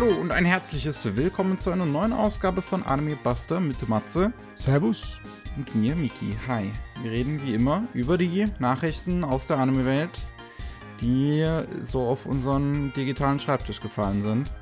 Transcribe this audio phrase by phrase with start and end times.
[0.00, 4.32] Hallo und ein herzliches Willkommen zu einer neuen Ausgabe von Anime Buster mit Matze.
[4.54, 5.20] Servus.
[5.56, 6.36] Und mir, Miki.
[6.46, 6.70] Hi.
[7.02, 10.30] Wir reden wie immer über die Nachrichten aus der Anime-Welt,
[11.00, 11.44] die
[11.82, 14.52] so auf unseren digitalen Schreibtisch gefallen sind.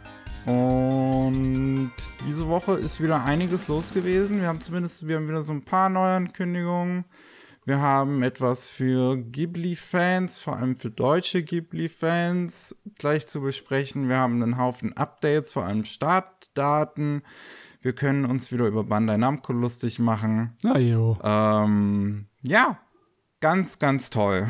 [0.46, 1.92] Und
[2.26, 4.40] diese Woche ist wieder einiges los gewesen.
[4.40, 7.04] Wir haben zumindest, wir haben wieder so ein paar Neuankündigungen.
[7.66, 14.08] Wir haben etwas für Ghibli-Fans, vor allem für deutsche Ghibli-Fans, gleich zu besprechen.
[14.08, 17.22] Wir haben einen Haufen Updates, vor allem Startdaten.
[17.80, 20.56] Wir können uns wieder über Bandai Namco lustig machen.
[20.62, 21.18] Na jo.
[21.24, 22.78] Ähm, ja,
[23.40, 24.46] ganz, ganz toll.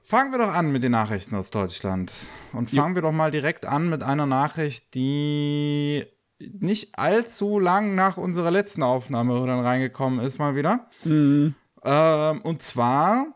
[0.00, 2.12] Fangen wir doch an mit den Nachrichten aus Deutschland.
[2.52, 2.94] Und fangen jo.
[2.94, 6.06] wir doch mal direkt an mit einer Nachricht, die
[6.38, 10.88] nicht allzu lang nach unserer letzten Aufnahme dann reingekommen ist, mal wieder.
[11.02, 11.56] Mhm.
[11.84, 13.26] Ähm, und zwar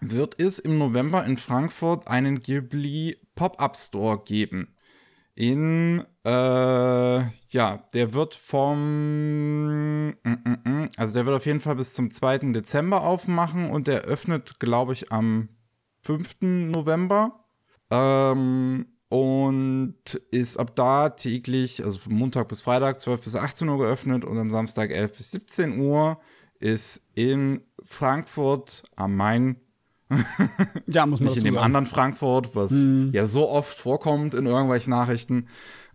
[0.00, 4.74] wird es im November in Frankfurt einen Ghibli Pop-Up Store geben.
[5.34, 11.76] In, äh, ja, der wird vom, mm, mm, mm, also der wird auf jeden Fall
[11.76, 12.52] bis zum 2.
[12.52, 15.48] Dezember aufmachen und der öffnet, glaube ich, am
[16.02, 16.70] 5.
[16.70, 17.44] November.
[17.90, 19.94] Ähm, und
[20.30, 24.38] ist ab da täglich, also von Montag bis Freitag 12 bis 18 Uhr geöffnet und
[24.38, 26.20] am Samstag 11 bis 17 Uhr
[26.60, 29.56] ist in Frankfurt am Main.
[30.86, 31.64] ja, muss man Nicht in dem sagen.
[31.64, 33.10] anderen Frankfurt, was hm.
[33.12, 35.48] ja so oft vorkommt in irgendwelchen Nachrichten.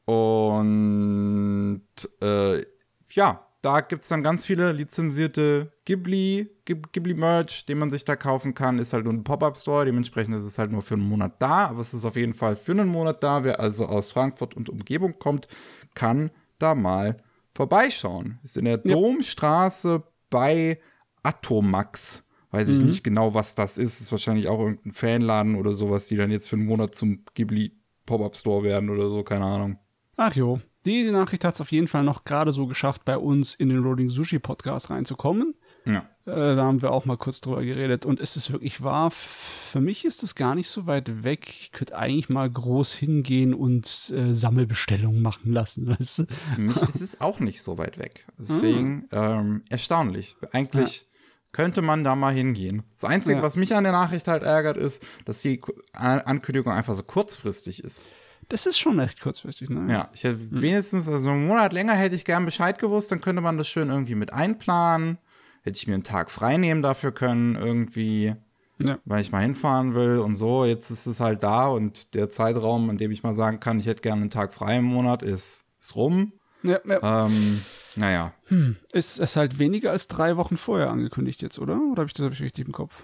[0.06, 1.82] Und
[2.22, 2.66] äh,
[3.12, 8.54] ja, da gibt es dann ganz viele lizenzierte Ghibli, Ghibli-Merch, den man sich da kaufen
[8.54, 8.78] kann.
[8.78, 11.82] Ist halt nur ein Pop-Up-Store, dementsprechend ist es halt nur für einen Monat da, aber
[11.82, 13.44] es ist auf jeden Fall für einen Monat da.
[13.44, 15.48] Wer also aus Frankfurt und Umgebung kommt,
[15.96, 16.30] kann
[16.60, 17.18] da mal
[17.56, 18.40] vorbeischauen.
[18.44, 18.94] Ist in der ja.
[18.94, 20.04] Domstraße
[20.36, 20.82] bei
[21.24, 22.26] Atomax.
[22.52, 22.88] Weiß ich mhm.
[22.88, 24.02] nicht genau, was das ist.
[24.02, 27.72] Ist wahrscheinlich auch irgendein Fanladen oder sowas, die dann jetzt für einen Monat zum Ghibli
[28.06, 29.80] Pop-Up Store werden oder so, keine Ahnung.
[30.18, 33.56] Ach jo, die Nachricht hat es auf jeden Fall noch gerade so geschafft, bei uns
[33.56, 35.56] in den Rolling Sushi Podcast reinzukommen.
[35.86, 36.10] Ja.
[36.26, 38.06] Äh, da haben wir auch mal kurz drüber geredet.
[38.06, 41.48] Und es ist wirklich wahr, für mich ist es gar nicht so weit weg.
[41.48, 45.88] Ich könnte eigentlich mal groß hingehen und äh, Sammelbestellungen machen lassen.
[46.00, 46.26] Weißt du?
[46.56, 48.26] Für mich ist es auch nicht so weit weg.
[48.38, 49.40] Deswegen ah.
[49.40, 50.36] ähm, erstaunlich.
[50.52, 50.98] Eigentlich.
[50.98, 51.16] Ja
[51.56, 52.84] könnte man da mal hingehen.
[52.96, 53.42] Das Einzige, ja.
[53.42, 55.62] was mich an der Nachricht halt ärgert, ist, dass die
[55.94, 58.08] Ankündigung einfach so kurzfristig ist.
[58.50, 59.90] Das ist schon echt kurzfristig, ne?
[59.90, 60.62] Ja, ich hätte hm.
[60.62, 63.90] wenigstens, also einen Monat länger hätte ich gern Bescheid gewusst, dann könnte man das schön
[63.90, 65.18] irgendwie mit einplanen.
[65.66, 68.36] Hätte ich mir einen Tag frei nehmen dafür können, irgendwie,
[68.78, 69.00] ja.
[69.04, 70.64] weil ich mal hinfahren will und so.
[70.64, 73.88] Jetzt ist es halt da und der Zeitraum, an dem ich mal sagen kann, ich
[73.88, 76.34] hätte gerne einen Tag frei im Monat, ist, ist rum.
[76.62, 77.26] Ja, ja.
[77.26, 77.62] Ähm,
[77.96, 78.34] naja.
[78.46, 78.76] Hm.
[78.94, 81.82] Ist es halt weniger als drei Wochen vorher angekündigt jetzt, oder?
[81.92, 83.04] Oder habe ich das hab ich richtig im Kopf?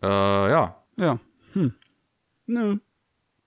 [0.00, 0.80] Äh, ja.
[0.96, 1.18] Ja.
[1.54, 1.74] Hm.
[2.46, 2.76] Nö.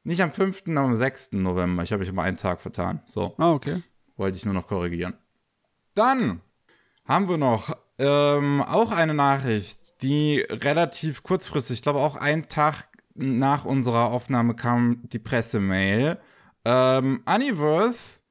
[0.03, 1.31] Nicht am 5., aber am 6.
[1.31, 1.83] November.
[1.83, 3.01] Ich habe mich immer einen Tag vertan.
[3.05, 3.35] So.
[3.37, 3.83] Ah, okay.
[4.17, 5.13] Wollte ich nur noch korrigieren.
[5.93, 6.41] Dann
[7.05, 12.87] haben wir noch ähm, auch eine Nachricht, die relativ kurzfristig, ich glaube auch einen Tag
[13.13, 16.17] nach unserer Aufnahme kam die Pressemail.
[16.63, 18.21] Ähm, Universe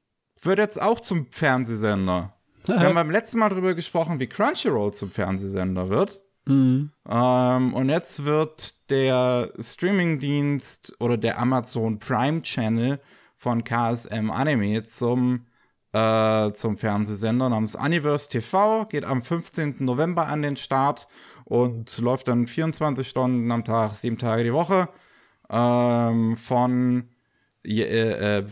[0.41, 2.33] wird jetzt auch zum Fernsehsender.
[2.65, 6.19] Wir haben beim letzten Mal darüber gesprochen, wie Crunchyroll zum Fernsehsender wird.
[6.45, 6.91] Mhm.
[7.07, 12.99] Ähm, und jetzt wird der Streamingdienst oder der Amazon Prime Channel
[13.35, 15.45] von KSM Anime zum,
[15.93, 19.77] äh, zum Fernsehsender namens Universe TV, geht am 15.
[19.79, 21.07] November an den Start
[21.45, 24.89] und läuft dann 24 Stunden am Tag, sieben Tage die Woche.
[25.49, 27.09] Ähm, von
[27.63, 28.45] äh, äh,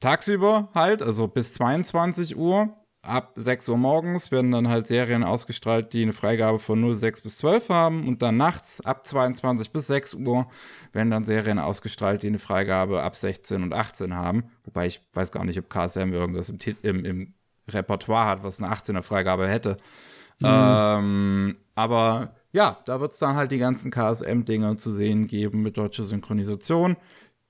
[0.00, 2.76] tagsüber halt, also bis 22 Uhr.
[3.02, 7.38] Ab 6 Uhr morgens werden dann halt Serien ausgestrahlt, die eine Freigabe von 06 bis
[7.38, 8.06] 12 haben.
[8.06, 10.46] Und dann nachts ab 22 bis 6 Uhr
[10.92, 14.50] werden dann Serien ausgestrahlt, die eine Freigabe ab 16 und 18 haben.
[14.64, 17.34] Wobei ich weiß gar nicht, ob KSM irgendwas im, im, im
[17.68, 19.78] Repertoire hat, was eine 18er Freigabe hätte.
[20.40, 20.46] Mhm.
[20.46, 25.78] Ähm, aber ja, da wird es dann halt die ganzen KSM-Dinger zu sehen geben mit
[25.78, 26.96] deutscher Synchronisation.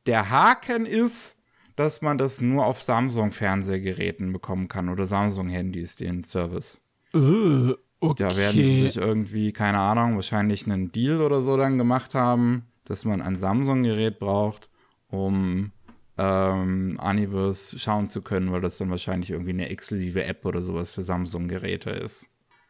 [0.07, 1.40] Der Haken ist,
[1.81, 6.83] dass man das nur auf Samsung-Fernsehgeräten bekommen kann oder Samsung-Handys, den Service.
[7.15, 8.23] Uh, okay.
[8.23, 12.67] Da werden sie sich irgendwie, keine Ahnung, wahrscheinlich einen Deal oder so dann gemacht haben,
[12.85, 14.69] dass man ein Samsung-Gerät braucht,
[15.09, 15.73] um
[16.19, 20.93] ähm, Universe schauen zu können, weil das dann wahrscheinlich irgendwie eine exklusive App oder sowas
[20.93, 22.29] für Samsung-Geräte ist.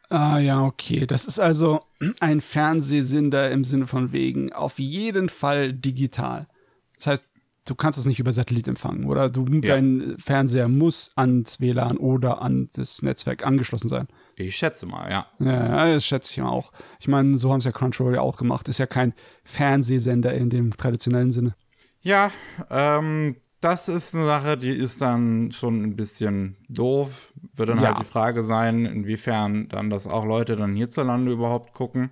[0.09, 1.05] Ah ja, okay.
[1.05, 1.81] Das ist also
[2.21, 6.47] ein Fernsehsender im Sinne von wegen auf jeden Fall digital.
[6.95, 7.30] Das heißt,
[7.65, 9.59] du kannst es nicht über Satellit empfangen oder du, ja.
[9.61, 14.07] dein Fernseher muss ans WLAN oder an das Netzwerk angeschlossen sein.
[14.35, 15.27] Ich schätze mal, ja.
[15.39, 16.71] Ja, das schätze ich auch.
[16.99, 18.67] Ich meine, so haben es ja Control ja auch gemacht.
[18.67, 19.13] Ist ja kein
[19.43, 21.55] Fernsehsender in dem traditionellen Sinne.
[22.01, 22.31] Ja,
[22.71, 27.33] ähm, das ist eine Sache, die ist dann schon ein bisschen doof.
[27.53, 27.89] Wird dann ja.
[27.89, 32.09] halt die Frage sein, inwiefern dann das auch Leute dann hierzulande überhaupt gucken.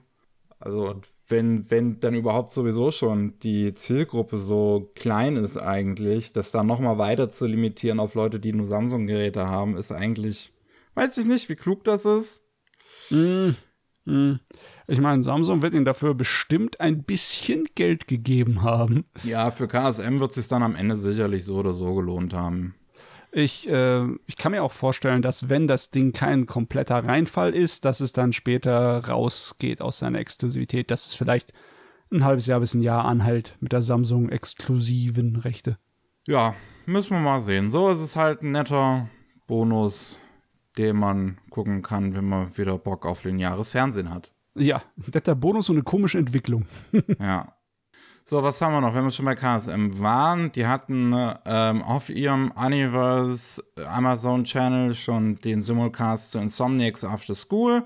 [0.60, 6.68] Also wenn, wenn dann überhaupt sowieso schon die Zielgruppe so klein ist eigentlich, das dann
[6.68, 10.52] nochmal weiter zu limitieren auf Leute, die nur Samsung-Geräte haben, ist eigentlich,
[10.96, 12.44] weiß ich nicht, wie klug das ist.
[13.10, 13.52] Mm,
[14.06, 14.40] mm.
[14.88, 19.06] Ich meine, Samsung wird ihnen dafür bestimmt ein bisschen Geld gegeben haben.
[19.24, 22.76] Ja, für KSM wird es sich dann am Ende sicherlich so oder so gelohnt haben.
[23.31, 27.86] Ich, äh, ich kann mir auch vorstellen, dass wenn das Ding kein kompletter Reinfall ist,
[27.86, 31.54] dass es dann später rausgeht aus seiner Exklusivität, dass es vielleicht
[32.12, 35.78] ein halbes Jahr bis ein Jahr anhält mit der Samsung exklusiven Rechte.
[36.28, 36.56] Ja,
[36.86, 37.70] müssen wir mal sehen.
[37.70, 39.10] So ist es halt ein netter
[39.46, 40.20] Bonus,
[40.78, 44.31] den man gucken kann, wenn man wieder Bock auf lineares Fernsehen hat.
[44.56, 44.81] Ja,
[45.14, 46.66] netter Bonus und eine komische Entwicklung.
[47.20, 47.54] ja.
[48.30, 48.94] So, was haben wir noch?
[48.94, 51.16] Wenn wir schon bei KSM waren, die hatten
[51.46, 57.86] ähm, auf ihrem Universe Amazon Channel schon den Simulcast zu Insomniacs After School.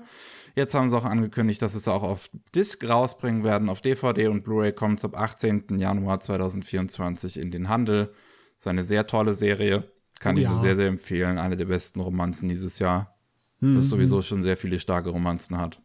[0.54, 3.70] Jetzt haben sie auch angekündigt, dass sie es auch auf Disc rausbringen werden.
[3.70, 5.78] Auf DVD und Blu-ray kommt es ab 18.
[5.78, 8.08] Januar 2024 in den Handel.
[8.08, 9.90] Das ist eine sehr tolle Serie.
[10.20, 10.50] Kann oh, ich ja.
[10.50, 11.38] nur sehr, sehr empfehlen.
[11.38, 13.16] Eine der besten Romanzen dieses Jahr.
[13.60, 13.76] Mhm.
[13.76, 15.80] Das sowieso schon sehr viele starke Romanzen hat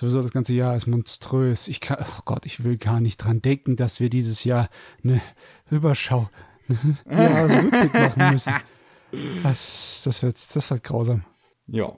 [0.00, 1.68] sowieso das ganze Jahr ist monströs.
[1.68, 4.68] Ich kann, oh Gott, ich will gar nicht dran denken, dass wir dieses Jahr
[5.04, 5.20] eine
[5.70, 6.30] Überschau,
[7.04, 8.54] eine Jahresrückblick machen müssen.
[9.42, 11.24] Das, das, wird, das wird grausam.
[11.66, 11.92] Ja.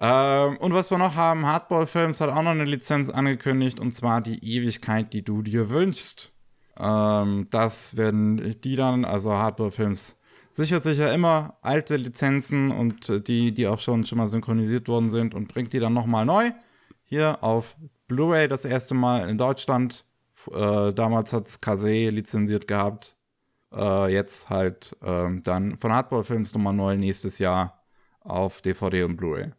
[0.00, 3.92] Ähm, und was wir noch haben, Hardball Films hat auch noch eine Lizenz angekündigt, und
[3.92, 6.32] zwar die Ewigkeit, die du dir wünschst.
[6.78, 10.16] Ähm, das werden die dann, also Hardball Films,
[10.52, 15.10] sichert sich ja immer alte Lizenzen und die, die auch schon, schon mal synchronisiert worden
[15.10, 16.52] sind und bringt die dann nochmal neu
[17.12, 17.76] hier auf
[18.08, 20.06] Blu-ray das erste Mal in Deutschland.
[20.50, 23.18] Äh, damals hat es Kase lizenziert gehabt.
[23.70, 27.84] Äh, jetzt halt ähm, dann von Hardball Films nochmal neu nächstes Jahr
[28.20, 29.50] auf DVD und Blu-ray.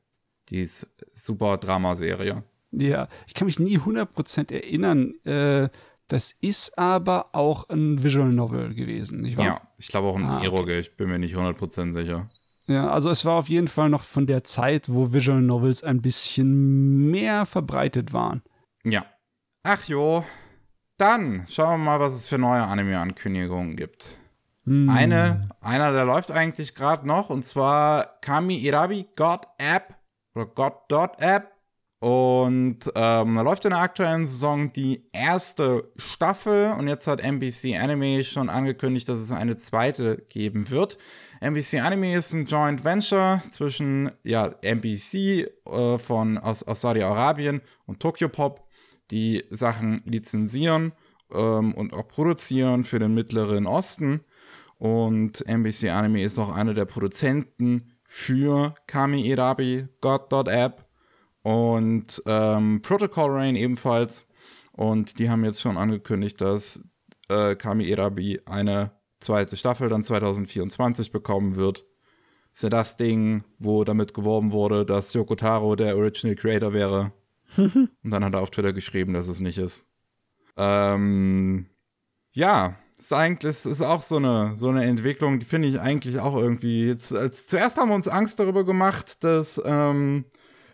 [0.50, 2.44] Die ist super Dramaserie.
[2.72, 5.14] Ja, ich kann mich nie 100% erinnern.
[5.24, 5.70] Äh,
[6.08, 9.46] das ist aber auch ein Visual Novel gewesen, nicht wahr?
[9.46, 10.80] Ja, ich glaube auch ein ah, Eroge, okay.
[10.80, 12.30] ich bin mir nicht 100% sicher.
[12.68, 16.02] Ja, also es war auf jeden Fall noch von der Zeit, wo Visual Novels ein
[16.02, 18.42] bisschen mehr verbreitet waren.
[18.84, 19.06] Ja.
[19.64, 20.24] Ach jo.
[20.98, 24.18] Dann schauen wir mal, was es für neue Anime-Ankündigungen gibt.
[24.66, 24.90] Hm.
[24.90, 29.96] Eine, einer, der läuft eigentlich gerade noch, und zwar Kami Irabi God App
[30.36, 31.52] oder God Dot App.
[32.00, 37.78] Und ähm, da läuft in der aktuellen Saison die erste Staffel und jetzt hat NBC
[37.78, 40.98] Anime schon angekündigt, dass es eine zweite geben wird.
[41.44, 48.00] NBC Anime ist ein Joint Venture zwischen ja, NBC äh, von, aus, aus Saudi-Arabien und
[48.00, 48.66] Tokyo Pop,
[49.12, 50.94] die Sachen lizenzieren
[51.34, 54.22] ähm, und auch produzieren für den Mittleren Osten.
[54.78, 60.88] Und NBC Anime ist auch einer der Produzenten für Kami Irabi, God.app
[61.42, 64.26] und ähm, Protocol Rain ebenfalls.
[64.72, 66.86] Und die haben jetzt schon angekündigt, dass
[67.28, 68.92] äh, Kami Irabi eine
[69.24, 71.86] zweite Staffel dann 2024 bekommen wird.
[72.54, 77.12] Ist ja das Ding, wo damit geworben wurde, dass Yoko Taro der Original Creator wäre.
[77.58, 79.88] Und dann hat er auf Twitter geschrieben, dass es nicht ist.
[80.56, 81.66] Ähm,
[82.32, 86.36] ja, ist eigentlich ist auch so eine, so eine Entwicklung, die finde ich eigentlich auch
[86.36, 86.86] irgendwie.
[86.86, 90.26] Jetzt, als, zuerst haben wir uns Angst darüber gemacht, dass ähm,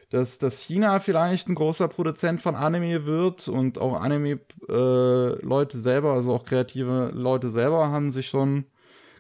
[0.10, 6.14] dass, dass China vielleicht ein großer Produzent von Anime wird und auch Anime-Leute äh, selber,
[6.14, 8.66] also auch kreative Leute selber, haben sich schon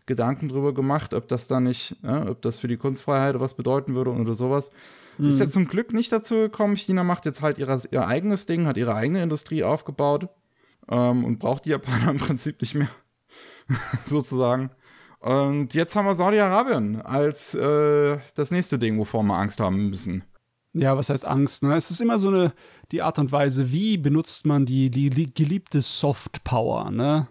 [0.07, 3.93] Gedanken drüber gemacht, ob das da nicht, ja, ob das für die Kunstfreiheit was bedeuten
[3.93, 4.71] würde oder sowas.
[5.19, 5.29] Mhm.
[5.29, 6.75] Ist ja zum Glück nicht dazu gekommen.
[6.75, 10.29] China macht jetzt halt ihre, ihr eigenes Ding, hat ihre eigene Industrie aufgebaut
[10.89, 12.89] ähm, und braucht die Japaner im Prinzip nicht mehr,
[14.07, 14.71] sozusagen.
[15.19, 20.23] Und jetzt haben wir Saudi-Arabien als äh, das nächste Ding, wovor wir Angst haben müssen.
[20.73, 21.63] Ja, was heißt Angst?
[21.63, 21.75] Ne?
[21.75, 22.53] Es ist immer so eine,
[22.91, 27.27] die Art und Weise, wie benutzt man die, die, die geliebte Soft Power, ne?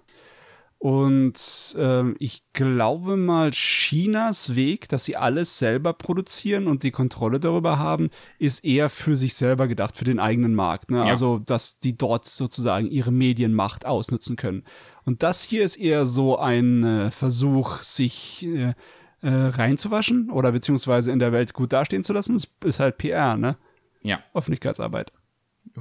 [0.81, 7.41] Und ähm, ich glaube mal, Chinas Weg, dass sie alles selber produzieren und die Kontrolle
[7.41, 10.93] darüber haben, ist eher für sich selber gedacht, für den eigenen Markt.
[10.93, 10.99] Ne?
[10.99, 11.05] Ja.
[11.07, 14.63] Also, dass die dort sozusagen ihre Medienmacht ausnutzen können.
[15.05, 18.75] Und das hier ist eher so ein äh, Versuch, sich äh,
[19.23, 22.35] äh, reinzuwaschen oder beziehungsweise in der Welt gut dastehen zu lassen.
[22.35, 23.57] Das ist halt PR, ne?
[24.03, 24.21] Ja.
[24.35, 25.13] Öffentlichkeitsarbeit.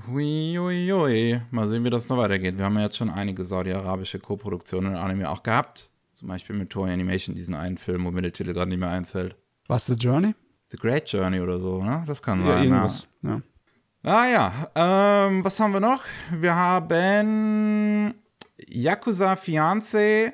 [0.08, 1.42] Hui, hui, hui.
[1.52, 2.58] Mal sehen, wie das noch weitergeht.
[2.58, 5.92] Wir haben ja jetzt schon einige saudi-arabische Co-Produktionen in Anime auch gehabt.
[6.12, 8.90] Zum Beispiel mit Toei Animation, diesen einen Film, wo mir der Titel gerade nicht mehr
[8.90, 9.36] einfällt.
[9.68, 10.34] Was, The Journey?
[10.72, 12.04] The Great Journey oder so, ne?
[12.08, 12.64] Das kann ja, sein.
[12.64, 13.08] Irgendwas.
[13.22, 13.30] Ja.
[13.30, 13.42] ja.
[14.04, 14.72] Ah ja,
[15.28, 16.02] ähm, was haben wir noch?
[16.32, 18.14] Wir haben
[18.68, 20.34] Yakuza Fiance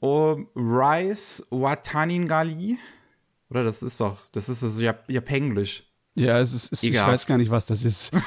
[0.00, 2.78] um Rise Wataningali.
[3.50, 5.84] Oder das ist doch, das ist also Jap Japenglisch.
[6.14, 8.10] Ja, es ist, es, ich weiß gar nicht, was das ist.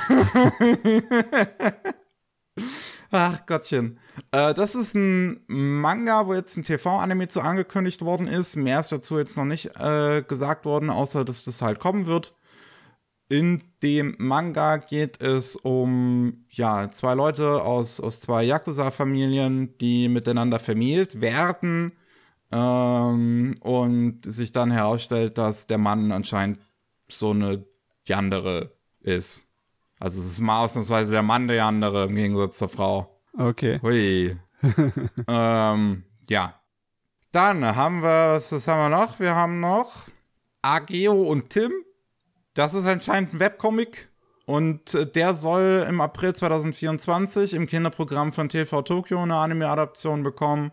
[3.12, 4.00] Ach Gottchen.
[4.32, 8.56] Äh, das ist ein Manga, wo jetzt ein TV-Anime zu angekündigt worden ist.
[8.56, 12.34] Mehr ist dazu jetzt noch nicht äh, gesagt worden, außer dass das halt kommen wird.
[13.32, 20.60] In dem Manga geht es um ja, zwei Leute aus, aus zwei Yakuza-Familien, die miteinander
[20.60, 21.94] vermählt werden.
[22.52, 26.60] Ähm, und sich dann herausstellt, dass der Mann anscheinend
[27.08, 27.64] so eine
[28.06, 29.48] Yandere ist.
[29.98, 33.22] Also es ist mal ausnahmsweise der Mann der Yandere im Gegensatz zur Frau.
[33.38, 33.80] Okay.
[33.82, 34.38] Hui.
[35.30, 36.62] ähm, ja.
[37.32, 39.22] Dann haben wir, was, was haben wir noch?
[39.22, 40.08] Wir haben noch
[40.62, 41.72] Ageo und Tim.
[42.54, 44.10] Das ist anscheinend ein Webcomic.
[44.46, 50.72] Und äh, der soll im April 2024 im Kinderprogramm von TV Tokyo eine Anime-Adaption bekommen.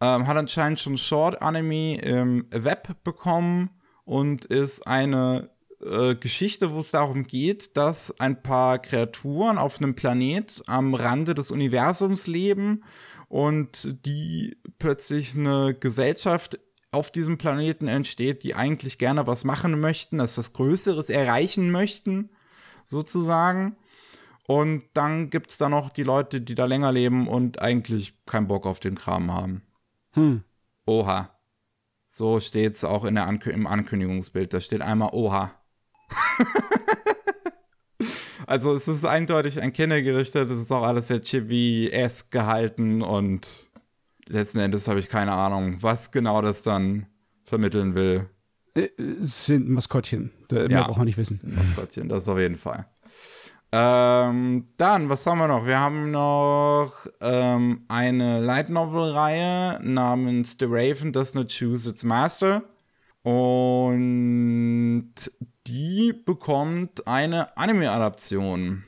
[0.00, 3.70] Ähm, hat anscheinend schon Short-Anime im Web bekommen
[4.04, 5.50] und ist eine
[5.82, 11.34] äh, Geschichte, wo es darum geht, dass ein paar Kreaturen auf einem Planet am Rande
[11.34, 12.82] des Universums leben
[13.28, 16.58] und die plötzlich eine Gesellschaft
[16.92, 22.30] auf diesem Planeten entsteht, die eigentlich gerne was machen möchten, das was Größeres erreichen möchten,
[22.84, 23.76] sozusagen.
[24.46, 28.48] Und dann gibt es da noch die Leute, die da länger leben und eigentlich keinen
[28.48, 29.62] Bock auf den Kram haben.
[30.12, 30.42] Hm.
[30.86, 31.36] Oha.
[32.06, 34.52] So steht es auch in der Ankü im Ankündigungsbild.
[34.52, 35.52] Da steht einmal Oha.
[38.48, 43.69] also es ist eindeutig ein Kindergerichtet, es ist auch alles sehr chibi-esque gehalten und
[44.30, 47.06] letzten Endes habe ich keine Ahnung, was genau das dann
[47.44, 48.28] vermitteln will.
[48.74, 50.30] Äh, sind Maskottchen.
[50.50, 51.54] Mehr ja, braucht man nicht wissen.
[51.54, 52.86] Maskottchen, das auf jeden Fall.
[53.72, 55.64] Ähm, dann, was haben wir noch?
[55.64, 62.62] Wir haben noch ähm, eine Light Novel-Reihe namens The Raven Does Not Choose Its Master.
[63.22, 65.14] Und
[65.66, 68.84] die bekommt eine Anime-Adaption.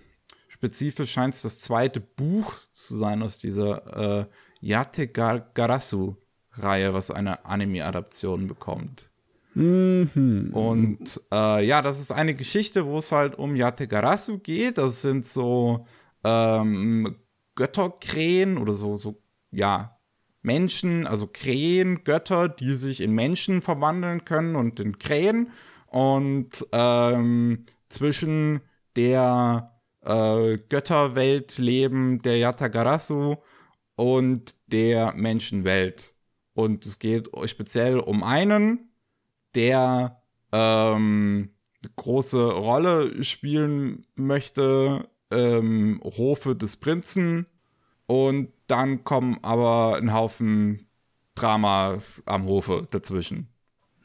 [0.49, 4.27] Spezifisch scheint es das zweite Buch zu sein aus dieser äh,
[4.63, 9.11] Yate Garasu-Reihe, was eine Anime-Adaption bekommt.
[9.55, 10.51] Mhm.
[10.53, 14.79] Und äh, ja, das ist eine Geschichte, wo es halt um Yate Garasu geht.
[14.79, 15.85] Das sind so
[16.25, 17.17] ähm,
[17.57, 19.99] Götterkrähen oder so, so, ja,
[20.43, 25.51] Menschen, also Krähen, Götter, die sich in Menschen verwandeln können und in Krähen.
[25.87, 28.61] Und ähm, zwischen
[28.97, 29.73] der
[30.05, 33.37] äh, Götterwelt leben der Yatagarasu
[34.03, 36.15] und der Menschenwelt.
[36.55, 38.91] Und es geht speziell um einen,
[39.55, 41.51] der ähm,
[41.95, 47.47] große Rolle spielen möchte, ähm, Hofe des Prinzen.
[48.07, 50.89] Und dann kommen aber ein Haufen
[51.37, 53.47] Drama am Hofe dazwischen.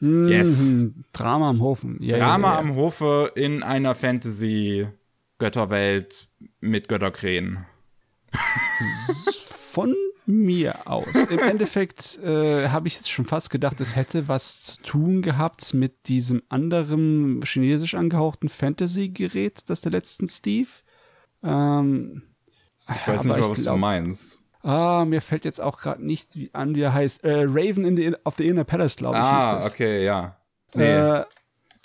[0.00, 0.60] Yes.
[0.60, 1.02] Mhm.
[1.12, 2.00] Drama am Hofen.
[2.00, 2.70] Yeah, Drama yeah, yeah.
[2.70, 6.28] am Hofe in einer Fantasy-Götterwelt
[6.60, 7.66] mit Götterkrähen.
[9.78, 9.94] Von
[10.26, 11.06] mir aus.
[11.30, 15.72] Im Endeffekt äh, habe ich jetzt schon fast gedacht, es hätte was zu tun gehabt
[15.72, 20.68] mit diesem anderen chinesisch angehauchten Fantasy-Gerät, das der letzten Steve.
[21.44, 22.22] Ähm,
[22.88, 24.40] ich weiß nicht mal, was glaub, du meinst.
[24.62, 27.22] Ah, mir fällt jetzt auch gerade nicht an, wie er heißt.
[27.22, 29.22] Äh, Raven in the, of the Inner Palace, glaube ich.
[29.22, 30.38] Ah, okay, ja.
[30.74, 30.92] Nee.
[30.92, 31.24] Äh,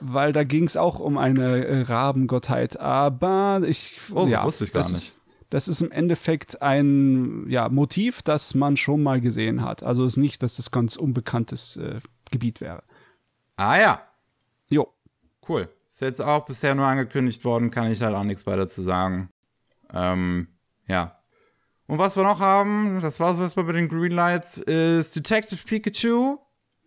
[0.01, 2.79] weil da ging es auch um eine äh, Rabengottheit.
[2.79, 3.99] Aber ich.
[4.15, 4.93] Oh, ja, wusste ich gar nicht.
[4.93, 5.22] Ist,
[5.53, 9.83] das ist im Endeffekt ein ja, Motiv, das man schon mal gesehen hat.
[9.83, 11.99] Also ist nicht, dass das ganz unbekanntes äh,
[12.31, 12.81] Gebiet wäre.
[13.55, 14.01] Ah ja.
[14.69, 14.91] Jo.
[15.47, 15.69] Cool.
[15.87, 19.29] Ist jetzt auch bisher nur angekündigt worden, kann ich halt auch nichts weiter zu sagen.
[19.93, 20.47] Ähm,
[20.87, 21.19] ja.
[21.85, 26.39] Und was wir noch haben, das war so erstmal bei den Greenlights, ist Detective Pikachu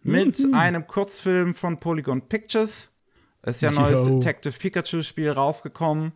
[0.03, 0.55] mit mhm.
[0.55, 2.97] einem Kurzfilm von Polygon Pictures.
[3.43, 6.15] Es ist ja ein neues Detective Pikachu Spiel rausgekommen.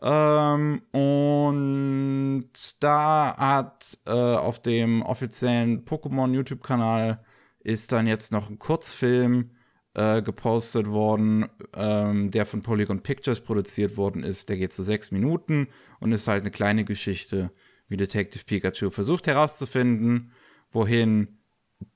[0.00, 7.24] Ähm, und da hat äh, auf dem offiziellen Pokémon YouTube-Kanal
[7.60, 9.50] ist dann jetzt noch ein Kurzfilm
[9.94, 14.48] äh, gepostet worden, ähm, der von Polygon Pictures produziert worden ist.
[14.48, 17.50] Der geht so sechs Minuten und ist halt eine kleine Geschichte
[17.88, 20.32] wie Detective Pikachu versucht herauszufinden,
[20.70, 21.38] wohin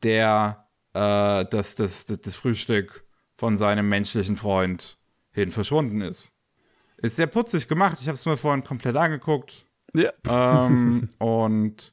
[0.03, 4.99] der äh, das, das, das, das Frühstück von seinem menschlichen Freund
[5.31, 6.32] hin verschwunden ist.
[7.03, 7.99] Ist sehr putzig gemacht.
[8.01, 9.67] Ich habe es mir vorhin komplett angeguckt.
[9.93, 10.13] Ja.
[10.25, 11.93] Ähm, und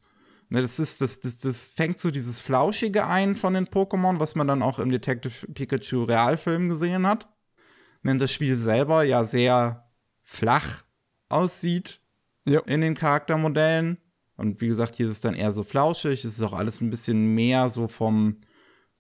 [0.49, 4.35] ne, das ist, das, das, das fängt so dieses Flauschige ein von den Pokémon, was
[4.35, 7.27] man dann auch im Detective Pikachu Realfilm gesehen hat.
[8.03, 9.89] Wenn das Spiel selber ja sehr
[10.21, 10.83] flach
[11.27, 12.01] aussieht,
[12.45, 12.61] jo.
[12.61, 13.97] in den Charaktermodellen
[14.37, 16.23] Und wie gesagt, hier ist es dann eher so flauschig.
[16.23, 18.37] Es ist auch alles ein bisschen mehr so vom,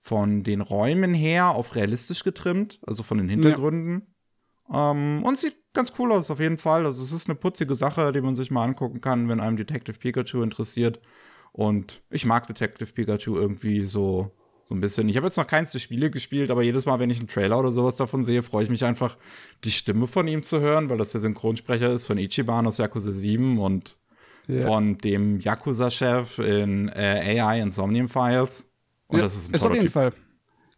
[0.01, 4.01] von den Räumen her auf realistisch getrimmt, also von den Hintergründen.
[4.01, 4.07] Ja.
[4.73, 6.85] Ähm, und sieht ganz cool aus, auf jeden Fall.
[6.85, 9.97] Also es ist eine putzige Sache, die man sich mal angucken kann, wenn einem Detective
[9.97, 10.99] Pikachu interessiert.
[11.51, 14.31] Und ich mag Detective Pikachu irgendwie so,
[14.65, 15.09] so ein bisschen.
[15.09, 17.59] Ich habe jetzt noch keins der Spiele gespielt, aber jedes Mal, wenn ich einen Trailer
[17.59, 19.17] oder sowas davon sehe, freue ich mich einfach,
[19.63, 23.11] die Stimme von ihm zu hören, weil das der Synchronsprecher ist von Ichiban aus Yakuza
[23.11, 23.97] 7 und
[24.47, 24.61] ja.
[24.67, 28.71] von dem Yakuza-Chef in äh, AI Insomnium Files.
[29.07, 29.93] Und ja, das ist ein ist auf jeden typ.
[29.93, 30.13] Fall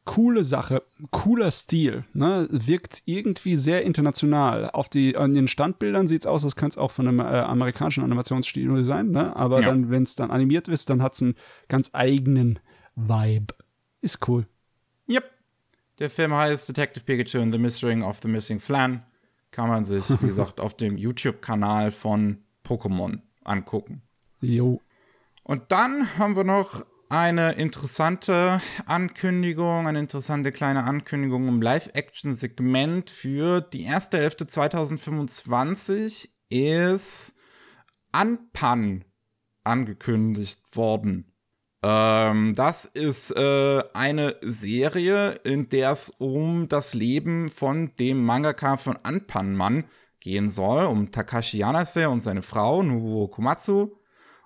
[0.06, 2.48] coole Sache, cooler Stil, ne?
[2.50, 4.70] wirkt irgendwie sehr international.
[4.72, 7.24] Auf die, an den Standbildern sieht es aus, als könnte es auch von einem äh,
[7.24, 9.36] amerikanischen Animationsstudio sein, ne?
[9.36, 9.70] aber ja.
[9.70, 11.36] dann, wenn es dann animiert ist, dann hat es einen
[11.68, 12.60] ganz eigenen
[12.96, 13.54] Vibe.
[14.02, 14.48] Ist cool.
[15.08, 15.30] Yep.
[16.00, 19.06] Der Film heißt Detective Pikachu and the Mystery of the Missing Flan.
[19.52, 24.02] Kann man sich, wie gesagt, auf dem YouTube-Kanal von Pokémon angucken.
[24.40, 24.82] Jo.
[25.44, 33.60] Und dann haben wir noch eine interessante Ankündigung, eine interessante kleine Ankündigung im Live-Action-Segment für
[33.60, 37.36] die erste Hälfte 2025 ist
[38.14, 39.04] Anpan
[39.66, 41.34] angekündigt worden.
[41.84, 48.78] Ähm, das ist äh, eine Serie, in der es um das Leben von dem Mangaka
[48.78, 49.84] von Anpan-Mann
[50.22, 53.98] gehen soll, um Takashi Yanase und seine Frau Nobuo Komatsu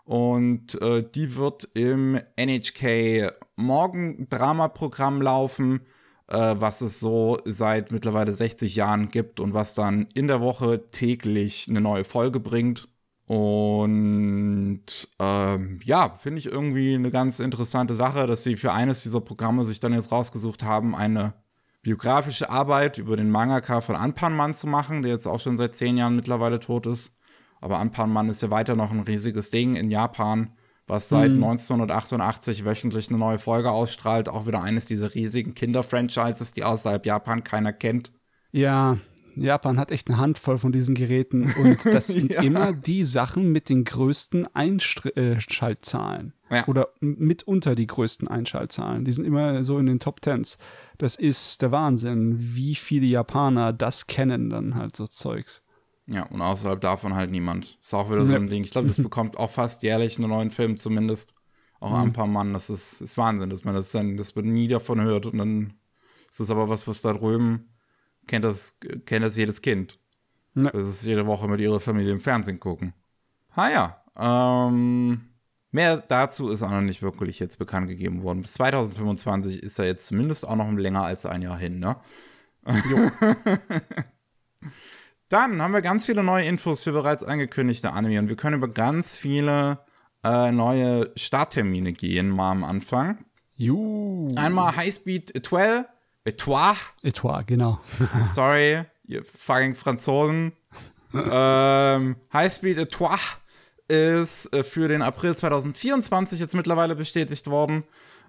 [0.05, 5.81] und äh, die wird im NHK Morgen-Drama-Programm laufen,
[6.27, 10.85] äh, was es so seit mittlerweile 60 Jahren gibt und was dann in der Woche
[10.91, 12.87] täglich eine neue Folge bringt.
[13.25, 14.85] Und
[15.17, 19.65] ähm, ja, finde ich irgendwie eine ganz interessante Sache, dass sie für eines dieser Programme
[19.65, 21.33] sich dann jetzt rausgesucht haben, eine
[21.81, 25.97] biografische Arbeit über den Mangaka von Anpanman zu machen, der jetzt auch schon seit zehn
[25.97, 27.15] Jahren mittlerweile tot ist.
[27.65, 30.51] Aber Anpanman ist ja weiter noch ein riesiges Ding in Japan,
[30.85, 31.43] was seit mhm.
[31.43, 34.29] 1988 wöchentlich eine neue Folge ausstrahlt.
[34.29, 38.11] Auch wieder eines dieser riesigen Kinder-Franchises, die außerhalb Japan keiner kennt.
[38.51, 38.99] Ja,
[39.35, 42.43] Japan hat echt eine Handvoll von diesen Geräten und das sind ja.
[42.43, 46.33] immer die Sachen mit den größten Einschaltzahlen.
[46.51, 46.67] Ja.
[46.67, 49.05] Oder mitunter die größten Einschaltzahlen.
[49.05, 50.59] Die sind immer so in den Top Tens.
[50.99, 55.63] Das ist der Wahnsinn, wie viele Japaner das kennen, dann halt so Zeugs.
[56.07, 57.79] Ja, und außerhalb davon halt niemand.
[57.81, 58.63] Ist auch wieder so ein Ding.
[58.63, 61.33] Ich glaube, das bekommt auch fast jährlich einen neuen Film zumindest.
[61.79, 61.95] Auch mhm.
[61.95, 62.53] ein paar Mann.
[62.53, 65.25] Das ist, ist Wahnsinn, dass man das dann, dass man nie davon hört.
[65.25, 65.73] Und dann
[66.29, 67.69] ist das aber was, was da drüben
[68.27, 69.99] kennt das, kennt das jedes Kind.
[70.55, 70.71] Ja.
[70.71, 72.93] Das ist jede Woche mit ihrer Familie im Fernsehen gucken.
[73.53, 74.01] Ah ja.
[74.17, 75.29] Ähm,
[75.71, 78.41] mehr dazu ist auch noch nicht wirklich jetzt bekannt gegeben worden.
[78.41, 81.97] Bis 2025 ist er jetzt zumindest auch noch länger als ein Jahr hin, ne?
[82.65, 83.11] Jo.
[85.35, 88.69] Dann haben wir ganz viele neue Infos für bereits angekündigte Anime und wir können über
[88.69, 89.79] ganz viele
[90.23, 93.25] äh, neue Starttermine gehen, mal am Anfang.
[93.57, 94.33] Juhu.
[94.37, 95.89] Einmal Highspeed Etoile.
[96.23, 96.77] Etoile.
[97.03, 97.81] Etoile, genau.
[98.23, 100.53] Sorry, ihr fucking Franzosen.
[101.13, 103.19] ähm, Highspeed Etoile
[103.89, 107.83] ist äh, für den April 2024 jetzt mittlerweile bestätigt worden.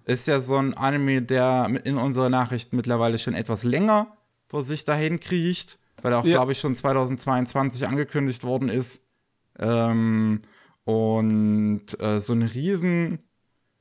[0.06, 4.16] Ist ja so ein Anime, der in unserer Nachricht mittlerweile schon etwas länger
[4.48, 6.36] vor sich dahin kriecht weil er auch, ja.
[6.36, 9.06] glaube ich, schon 2022 angekündigt worden ist.
[9.58, 10.40] Ähm,
[10.84, 13.18] und äh, so ein riesen,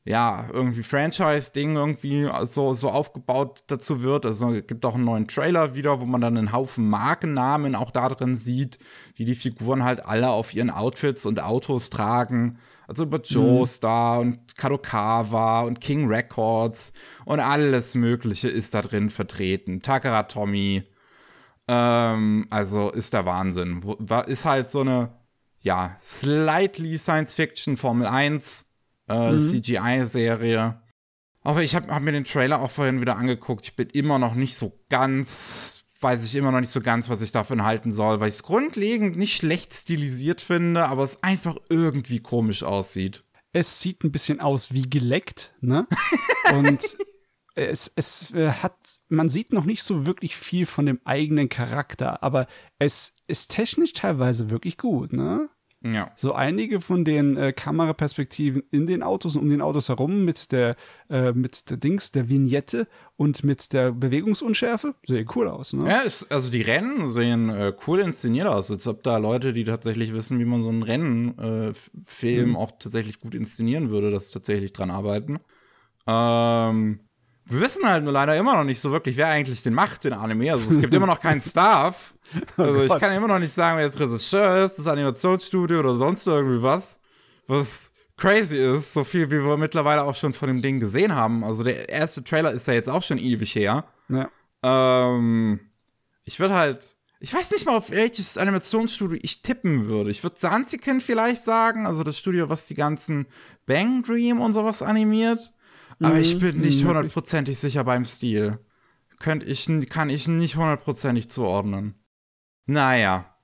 [0.06, 4.25] ja, irgendwie Franchise-Ding irgendwie so, so aufgebaut dazu wird.
[4.25, 7.91] Also es gibt auch einen neuen Trailer wieder, wo man dann einen Haufen Markennamen auch
[7.91, 8.80] da drin sieht,
[9.15, 12.60] wie die Figuren halt alle auf ihren Outfits und Autos tragen.
[12.88, 14.32] Also über Joestar mhm.
[14.32, 16.93] und Kadokawa und King Records
[17.25, 19.82] und alles Mögliche ist da drin vertreten.
[19.82, 20.84] Takara Tommy,
[21.67, 23.82] ähm, also ist der Wahnsinn.
[24.28, 25.12] Ist halt so eine,
[25.62, 28.71] ja, slightly Science-Fiction Formel 1
[29.10, 29.39] äh, mhm.
[29.39, 30.82] CGI-Serie.
[31.41, 33.65] Aber ich habe hab mir den Trailer auch vorhin wieder angeguckt.
[33.65, 37.21] Ich bin immer noch nicht so ganz, weiß ich immer noch nicht so ganz, was
[37.21, 41.58] ich davon halten soll, weil ich es grundlegend nicht schlecht stilisiert finde, aber es einfach
[41.69, 43.23] irgendwie komisch aussieht.
[43.54, 45.88] Es sieht ein bisschen aus wie geleckt, ne?
[46.51, 46.97] Und
[47.56, 48.76] es, es äh, hat,
[49.10, 52.48] man sieht noch nicht so wirklich viel von dem eigenen Charakter, aber
[52.80, 55.50] es ist technisch teilweise wirklich gut, ne?
[55.94, 56.12] Ja.
[56.15, 60.52] So einige von den äh, Kameraperspektiven in den Autos und um den Autos herum mit
[60.52, 60.76] der,
[61.10, 62.88] äh, mit der Dings, der Vignette
[63.18, 65.88] und mit der Bewegungsunschärfe sehen cool aus, ne?
[65.88, 69.63] Ja, es, also die Rennen sehen äh, cool inszeniert aus, als ob da Leute, die
[69.63, 72.56] tatsächlich wissen, wie man so einen Rennenfilm mhm.
[72.56, 75.39] auch tatsächlich gut inszenieren würde, das tatsächlich dran arbeiten.
[76.08, 77.00] Ähm,
[77.48, 80.14] wir wissen halt nur leider immer noch nicht so wirklich, wer eigentlich den macht, den
[80.14, 80.52] Anime.
[80.52, 82.14] Also es gibt immer noch keinen Staff.
[82.58, 86.26] Also ich kann immer noch nicht sagen, wer jetzt Regisseur ist, das Animationsstudio oder sonst
[86.26, 87.00] irgendwie was.
[87.46, 91.44] Was crazy ist, so viel wie wir mittlerweile auch schon von dem Ding gesehen haben.
[91.44, 93.86] Also der erste Trailer ist ja jetzt auch schon ewig her.
[94.10, 94.30] Ja.
[94.64, 95.60] Ähm,
[96.24, 100.10] ich würde halt, ich weiß nicht mal, auf welches Animationsstudio ich tippen würde.
[100.10, 103.28] Ich würde Sansiken vielleicht sagen, also das Studio, was die ganzen
[103.68, 105.54] Bang Dream und sowas animiert.
[106.00, 108.60] Aber mhm, ich bin nicht mhm, hundertprozentig sicher beim Stil.
[109.20, 111.96] Könnte ich, kann ich nicht hundertprozentig zuordnen.
[112.66, 113.36] Naja.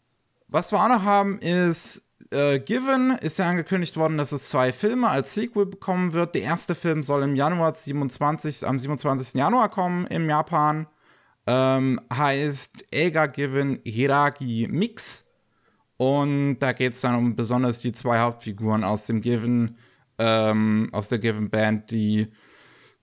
[0.48, 4.74] Was wir auch noch haben, ist äh, Given ist ja angekündigt worden, dass es zwei
[4.74, 6.36] Filme als Sequel bekommen wird.
[6.36, 9.36] Der erste Film soll im Januar 27, am 27.
[9.36, 10.88] Januar kommen in Japan.
[11.48, 15.28] Ähm, heißt Eiga Given Hiragi Mix.
[15.98, 19.78] Und da geht es dann um besonders die zwei Hauptfiguren aus dem Given,
[20.21, 22.27] ähm, aus der Given Band, die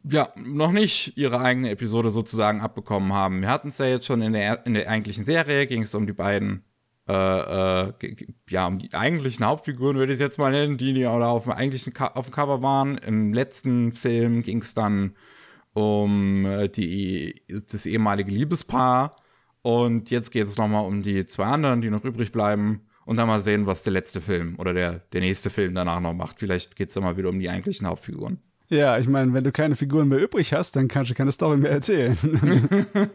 [0.04, 3.42] ja noch nicht ihre eigene Episode sozusagen abbekommen haben.
[3.42, 6.07] Wir hatten es ja jetzt schon in der, in der eigentlichen Serie, ging es um
[6.07, 6.64] die beiden
[7.09, 7.92] äh, äh,
[8.50, 11.52] ja, um die eigentlichen Hauptfiguren würde ich es jetzt mal nennen, die, die auf dem
[11.52, 12.98] eigentlichen auf dem Cover waren.
[12.98, 15.16] Im letzten Film ging es dann
[15.72, 19.16] um äh, die, das ehemalige Liebespaar.
[19.62, 22.88] Und jetzt geht es nochmal um die zwei anderen, die noch übrig bleiben.
[23.09, 26.12] Und dann mal sehen, was der letzte Film oder der, der nächste Film danach noch
[26.12, 26.38] macht.
[26.38, 28.38] Vielleicht geht es dann mal wieder um die eigentlichen Hauptfiguren.
[28.68, 31.57] Ja, ich meine, wenn du keine Figuren mehr übrig hast, dann kannst du keine Story
[31.57, 32.18] mehr erzählen.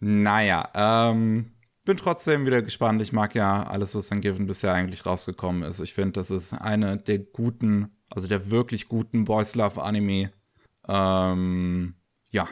[0.00, 1.46] naja, ähm,
[1.84, 3.00] bin trotzdem wieder gespannt.
[3.02, 5.78] Ich mag ja alles, was an Given bisher eigentlich rausgekommen ist.
[5.78, 10.32] Ich finde, das ist eine der guten, also der wirklich guten Boys Love Anime.
[10.88, 11.94] Ähm,
[12.32, 12.48] ja.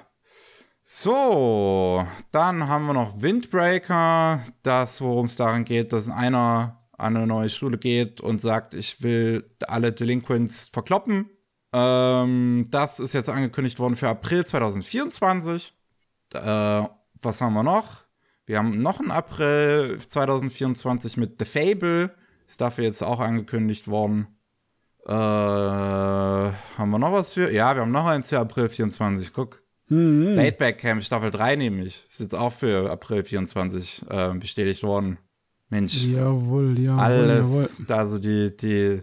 [0.82, 4.42] So, dann haben wir noch Windbreaker.
[4.62, 9.02] Das, worum es daran geht, dass einer an eine neue Schule geht und sagt, ich
[9.02, 11.30] will alle Delinquents verkloppen.
[11.72, 15.74] Ähm, das ist jetzt angekündigt worden für April 2024.
[16.34, 16.82] Äh,
[17.22, 18.04] was haben wir noch?
[18.46, 22.14] Wir haben noch einen April 2024 mit The Fable.
[22.46, 24.26] Ist dafür jetzt auch angekündigt worden.
[25.06, 27.50] Äh, haben wir noch was für?
[27.52, 29.32] Ja, wir haben noch eins für April 24.
[29.32, 29.62] Guck.
[29.90, 30.34] Mhm.
[30.34, 32.06] Laidback Camp Staffel 3 nämlich.
[32.08, 35.18] Ist jetzt auch für April 24 äh, bestätigt worden.
[35.68, 36.04] Mensch.
[36.04, 36.96] Jawohl, ja.
[36.96, 37.78] Alles.
[37.78, 37.96] Jawohl.
[37.96, 39.02] Also die, die,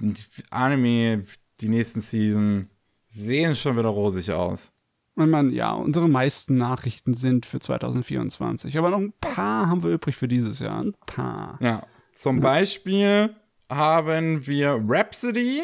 [0.00, 0.14] die
[0.50, 1.24] Anime,
[1.60, 2.68] die nächsten Season
[3.08, 4.72] sehen schon wieder rosig aus.
[5.14, 8.78] Und man, ja, unsere meisten Nachrichten sind für 2024.
[8.78, 10.80] Aber noch ein paar haben wir übrig für dieses Jahr.
[10.80, 11.58] Ein paar.
[11.60, 11.82] Ja.
[12.12, 12.42] Zum ja.
[12.42, 13.34] Beispiel
[13.68, 15.62] haben wir Rhapsody,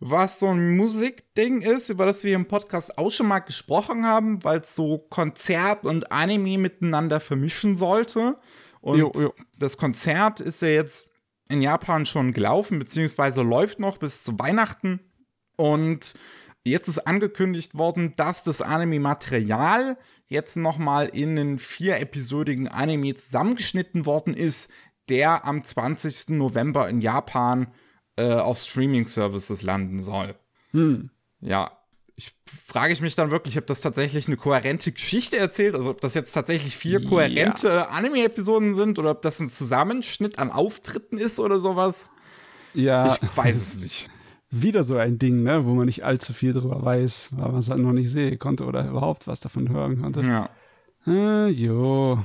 [0.00, 4.42] was so ein Musikding ist, über das wir im Podcast auch schon mal gesprochen haben,
[4.42, 8.38] weil es so Konzert und Anime miteinander vermischen sollte.
[8.80, 9.34] Und jo, jo.
[9.56, 11.10] das Konzert ist ja jetzt
[11.48, 15.00] in Japan schon gelaufen, beziehungsweise läuft noch bis zu Weihnachten.
[15.56, 16.14] Und
[16.64, 19.96] Jetzt ist angekündigt worden, dass das Anime-Material
[20.28, 24.70] jetzt nochmal in einen vier-episodigen Anime zusammengeschnitten worden ist,
[25.08, 26.30] der am 20.
[26.30, 27.66] November in Japan äh,
[28.18, 30.34] auf Streaming-Services landen soll.
[30.72, 31.10] Hm.
[31.40, 31.70] Ja,
[32.20, 36.02] ich frage ich mich dann wirklich, ob das tatsächlich eine kohärente Geschichte erzählt, also ob
[36.02, 37.88] das jetzt tatsächlich vier kohärente ja.
[37.88, 42.10] Anime-Episoden sind oder ob das ein Zusammenschnitt an Auftritten ist oder sowas.
[42.74, 43.06] Ja.
[43.06, 44.10] Ich weiß es nicht
[44.50, 47.70] wieder so ein Ding, ne, wo man nicht allzu viel drüber weiß, weil man es
[47.70, 50.20] halt noch nicht sehen konnte oder überhaupt was davon hören konnte.
[50.20, 50.50] Ja.
[51.06, 52.22] Äh, jo.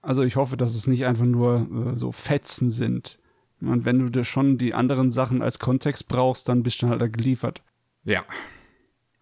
[0.00, 3.18] Also ich hoffe, dass es nicht einfach nur äh, so Fetzen sind.
[3.68, 7.00] Und wenn du dir schon die anderen Sachen als Kontext brauchst, dann bist du halt
[7.00, 7.62] da geliefert.
[8.04, 8.24] Ja.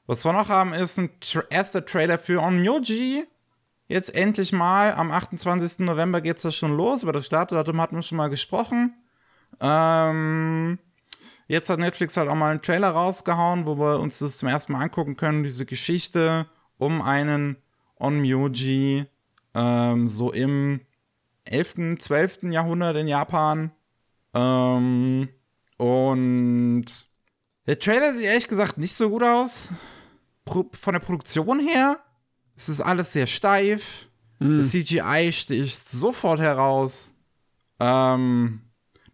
[0.07, 3.25] Was wir noch haben, ist ein tra erster Trailer für Onmyoji.
[3.89, 5.81] Jetzt endlich mal, am 28.
[5.81, 7.03] November geht es da schon los.
[7.03, 8.95] Über das Startdatum hatten wir schon mal gesprochen.
[9.61, 10.79] Ähm,
[11.53, 14.73] Jetzt hat Netflix halt auch mal einen Trailer rausgehauen, wo wir uns das zum ersten
[14.73, 16.47] Mal angucken können, diese Geschichte
[16.79, 17.59] um einen
[18.01, 19.05] Onmyoji,
[19.55, 20.81] ähm, so im
[21.45, 22.45] 11., 12.
[22.45, 23.71] Jahrhundert in Japan.
[24.35, 25.29] Ähm,
[25.77, 26.85] und
[27.67, 29.71] der Trailer sieht ehrlich gesagt nicht so gut aus.
[30.45, 31.99] Pro von der Produktion her
[32.57, 34.09] es ist alles sehr steif.
[34.39, 34.59] Mm.
[34.59, 37.15] Das CGI sticht sofort heraus.
[37.81, 38.63] Ähm,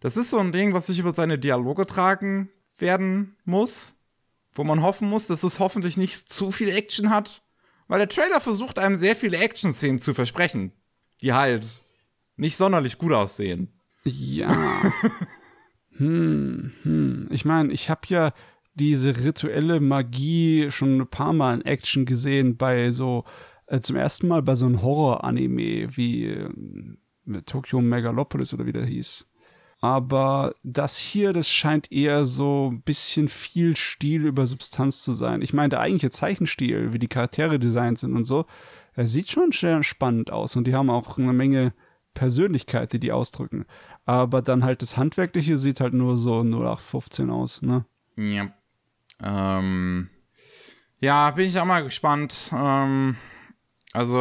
[0.01, 3.95] das ist so ein Ding, was sich über seine Dialoge tragen werden muss,
[4.53, 7.43] wo man hoffen muss, dass es hoffentlich nicht zu viel Action hat,
[7.89, 10.73] weil der Trailer versucht einem sehr viele Action-Szenen zu versprechen,
[11.23, 11.81] die halt
[12.37, 13.73] nicht sonderlich gut aussehen.
[14.05, 14.55] Ja.
[15.97, 17.29] hm, hm.
[17.31, 18.33] Ich meine, ich habe ja
[18.75, 23.25] diese rituelle Magie schon ein paar Mal in Action gesehen bei so
[23.67, 26.49] äh, zum ersten Mal bei so einem Horror-Anime wie äh,
[27.45, 29.29] Tokyo Megalopolis oder wie der hieß.
[29.81, 35.41] Aber das hier, das scheint eher so ein bisschen viel Stil über Substanz zu sein.
[35.41, 38.47] Ich meine, der eigentliche Zeichenstil, wie die Charaktere designt sind und so,
[38.95, 41.73] er sieht schon sehr spannend aus und die haben auch eine Menge
[42.15, 43.65] Persönlichkeit, die die ausdrücken.
[44.05, 47.85] aber dann halt das Handwerkliche sieht halt nur so 0815 aus, ne?
[48.17, 48.49] Ja.
[49.23, 50.09] Ähm,
[51.01, 52.51] ja, bin ich auch mal gespannt.
[52.53, 53.17] Ähm,
[53.93, 54.17] also,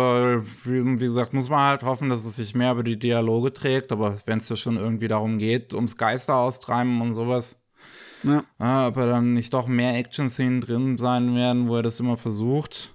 [0.63, 3.91] wie, wie, gesagt, muss man halt hoffen, dass es sich mehr über die Dialoge trägt,
[3.91, 7.60] aber wenn es ja schon irgendwie darum geht, ums Geister austreiben und sowas,
[8.23, 8.43] ja.
[8.60, 12.93] äh, ob dann nicht doch mehr Action-Szenen drin sein werden, wo er das immer versucht.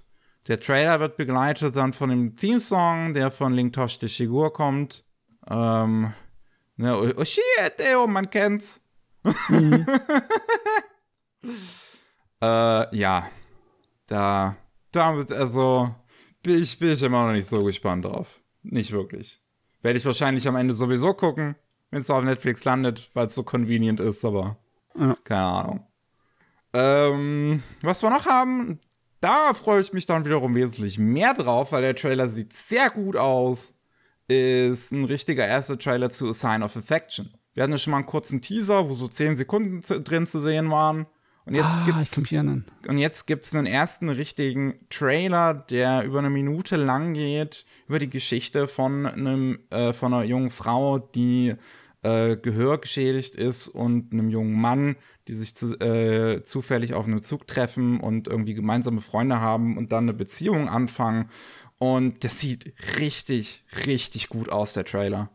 [0.49, 5.05] Der Trailer wird begleitet dann von dem Theme-Song, der von Link Tosh de Shigur kommt.
[5.49, 6.13] Ähm,
[6.77, 8.83] ne, Oshieteo, man kennt's.
[9.49, 9.87] Mhm.
[12.43, 13.29] äh, ja,
[14.07, 14.57] da,
[14.91, 15.95] da wird also
[16.43, 18.41] bin ich, bin ich immer noch nicht so gespannt drauf.
[18.63, 19.41] Nicht wirklich.
[19.81, 21.57] Werde ich wahrscheinlich am Ende sowieso gucken,
[21.91, 24.57] wenn es auf Netflix landet, weil es so convenient ist, aber
[24.99, 25.15] ja.
[25.25, 25.87] keine Ahnung.
[26.73, 28.81] Ähm, was wir noch haben,
[29.23, 33.17] da freue ich mich dann wiederum wesentlich mehr drauf, weil der Trailer sieht sehr gut
[33.17, 33.79] aus.
[34.29, 37.33] Ist ein richtiger erster Trailer zu A Sign of Affection.
[37.55, 40.71] Wir hatten ja schon mal einen kurzen Teaser, wo so 10 Sekunden drin zu sehen
[40.71, 41.07] waren.
[41.45, 42.17] Und jetzt ah, gibt's
[42.87, 48.11] und jetzt gibt's einen ersten richtigen Trailer, der über eine Minute lang geht über die
[48.11, 51.57] Geschichte von einem äh, von einer jungen Frau, die
[52.03, 54.97] äh, Gehör geschädigt ist und einem jungen Mann,
[55.29, 59.93] die sich zu, äh, zufällig auf einem Zug treffen und irgendwie gemeinsame Freunde haben und
[59.93, 61.31] dann eine Beziehung anfangen.
[61.79, 65.31] Und das sieht richtig, richtig gut aus, der Trailer.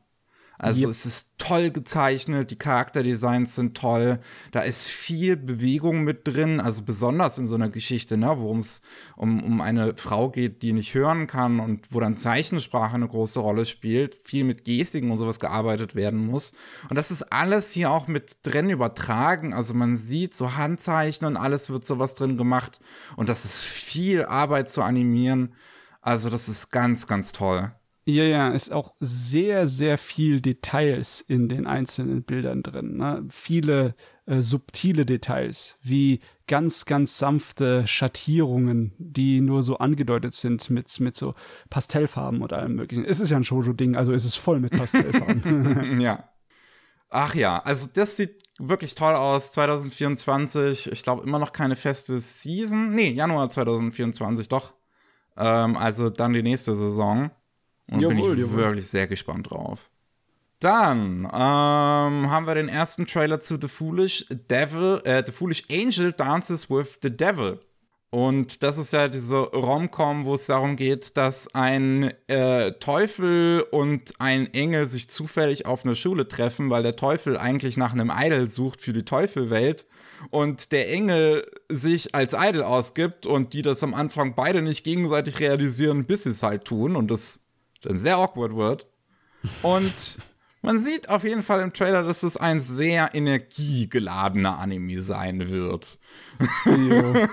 [0.60, 0.89] Also yep.
[0.89, 4.20] es ist toll gezeichnet, die Charakterdesigns sind toll,
[4.52, 8.82] da ist viel Bewegung mit drin, also besonders in so einer Geschichte, ne, worum es
[9.15, 13.39] um, um eine Frau geht, die nicht hören kann und wo dann Zeichensprache eine große
[13.39, 16.54] Rolle spielt, viel mit Gestiken und sowas gearbeitet werden muss.
[16.89, 21.38] Und das ist alles hier auch mit drin übertragen, also man sieht so Handzeichen und
[21.38, 22.80] alles wird sowas drin gemacht
[23.15, 25.54] und das ist viel Arbeit zu animieren.
[26.02, 27.72] Also das ist ganz, ganz toll.
[28.10, 32.96] Ja, ja, ist auch sehr, sehr viel Details in den einzelnen Bildern drin.
[32.96, 33.26] Ne?
[33.30, 40.98] Viele äh, subtile Details, wie ganz, ganz sanfte Schattierungen, die nur so angedeutet sind mit,
[41.02, 41.36] mit so
[41.70, 43.04] Pastellfarben und allem möglichen.
[43.04, 46.00] Es ist ja ein Shoujo-Ding, also ist es voll mit Pastellfarben.
[46.00, 46.30] ja.
[47.10, 49.52] Ach ja, also das sieht wirklich toll aus.
[49.52, 52.91] 2024, ich glaube immer noch keine feste Season.
[52.91, 54.76] Nee, Januar 2024, doch.
[55.36, 57.32] Ähm, also dann die nächste Saison.
[57.89, 58.58] Und jawohl, bin ich jawohl.
[58.58, 59.89] wirklich sehr gespannt drauf.
[60.60, 66.12] Dann ähm, haben wir den ersten Trailer zu The Foolish Devil, äh, The Foolish Angel
[66.12, 67.60] Dances with the Devil.
[68.10, 74.13] Und das ist ja diese Rom-Com, wo es darum geht, dass ein äh, Teufel und
[74.19, 78.47] ein Engel sich zufällig auf einer Schule treffen, weil der Teufel eigentlich nach einem Idol
[78.47, 79.86] sucht für die Teufelwelt
[80.32, 85.41] und der Engel sich als Idol ausgibt und die das am Anfang beide nicht gegenseitig
[85.41, 87.41] realisieren, bis sie es halt tun und das
[87.88, 88.88] dann sehr awkward wird.
[89.62, 90.19] Und
[90.62, 96.00] man sieht auf jeden Fall im Trailer, dass es ein sehr energiegeladener Anime sein wird.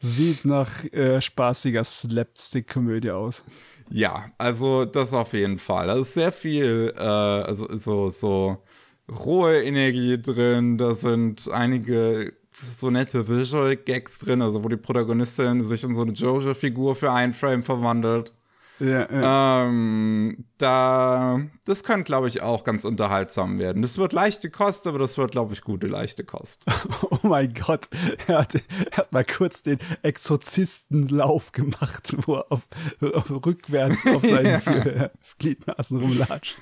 [0.00, 3.44] Sieht nach äh, spaßiger Slapstick-Komödie aus.
[3.90, 5.88] Ja, also das auf jeden Fall.
[5.88, 8.62] Da ist sehr viel, äh, also so, so
[9.10, 10.78] rohe Energie drin.
[10.78, 16.02] Da sind einige so nette Visual Gags drin, also wo die Protagonistin sich in so
[16.02, 18.32] eine Jojo-Figur für einen Frame verwandelt.
[18.80, 19.66] Ja, ja.
[19.66, 23.82] Ähm, da, das könnte, glaube ich, auch ganz unterhaltsam werden.
[23.82, 26.64] Das wird leichte Kost, aber das wird, glaube ich, gute leichte Kost.
[27.10, 27.88] Oh mein Gott,
[28.26, 32.68] er hat, er hat mal kurz den Exorzistenlauf gemacht, wo er auf,
[33.00, 35.10] auf rückwärts auf seinen ja.
[35.38, 36.56] Gliedmaßen rumlatscht.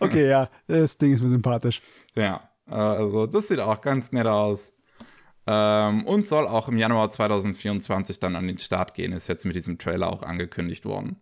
[0.00, 1.80] Okay, ja, das Ding ist mir sympathisch.
[2.14, 4.72] Ja, also das sieht auch ganz nett aus.
[5.46, 9.56] Ähm, und soll auch im Januar 2024 dann an den Start gehen, ist jetzt mit
[9.56, 11.16] diesem Trailer auch angekündigt worden.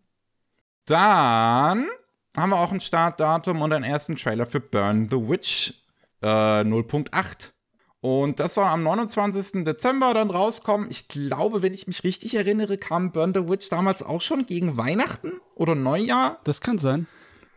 [0.89, 1.87] Dann
[2.35, 5.75] haben wir auch ein Startdatum und einen ersten Trailer für Burn the Witch
[6.23, 7.53] äh, 0.8.
[8.01, 9.65] Und das soll am 29.
[9.65, 10.89] Dezember dann rauskommen.
[10.91, 14.79] Ich glaube, wenn ich mich richtig erinnere, kam Burn the Witch damals auch schon gegen
[14.79, 16.41] Weihnachten oder Neujahr.
[16.45, 17.07] Das kann sein.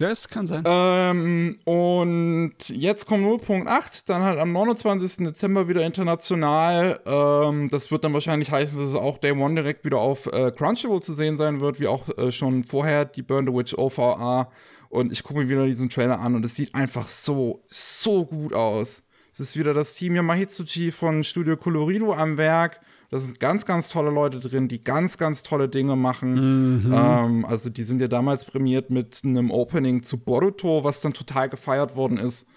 [0.02, 0.64] Ja, es kann sein.
[0.66, 5.28] Ähm, und jetzt kommt 0.8, dann halt am 29.
[5.28, 7.00] Dezember wieder international.
[7.06, 10.50] Ähm, das wird dann wahrscheinlich heißen, dass es auch Day One direkt wieder auf äh,
[10.50, 14.52] Crunchyroll zu sehen sein wird, wie auch äh, schon vorher die Burn the Witch OVA.
[14.90, 18.56] Und ich gucke mir wieder diesen Trailer an und es sieht einfach so, so gut
[18.56, 19.06] aus.
[19.32, 22.80] Es ist wieder das Team Yamahitsuchi von Studio Colorido am Werk.
[23.12, 26.86] Da sind ganz, ganz tolle Leute drin, die ganz, ganz tolle Dinge machen.
[26.86, 26.94] Mhm.
[26.94, 31.50] Ähm, also die sind ja damals prämiert mit einem Opening zu Boruto, was dann total
[31.50, 32.48] gefeiert worden ist.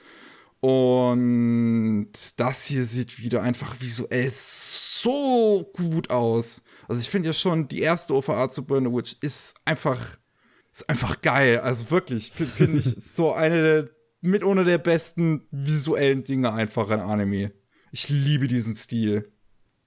[0.60, 6.62] Und das hier sieht wieder einfach visuell so gut aus.
[6.86, 10.16] Also ich finde ja schon, die erste OVA zu Burn Witch ist einfach,
[10.72, 11.58] ist einfach geil.
[11.60, 13.90] Also wirklich, finde ich so eine
[14.20, 17.50] mit einer der besten visuellen Dinge einfach in Anime.
[17.90, 19.33] Ich liebe diesen Stil.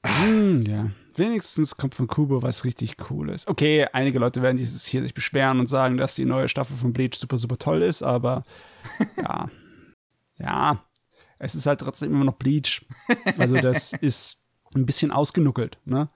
[0.08, 0.91] Mm, ja.
[1.15, 3.48] Wenigstens kommt von Kubo was richtig Cooles.
[3.48, 6.93] Okay, einige Leute werden dieses hier sich beschweren und sagen, dass die neue Staffel von
[6.93, 8.43] Bleach super, super toll ist, aber
[9.17, 9.50] ja.
[10.38, 10.84] Ja.
[11.39, 12.86] Es ist halt trotzdem immer noch Bleach.
[13.38, 14.43] Also, das ist
[14.74, 16.10] ein bisschen ausgenuckelt, ne?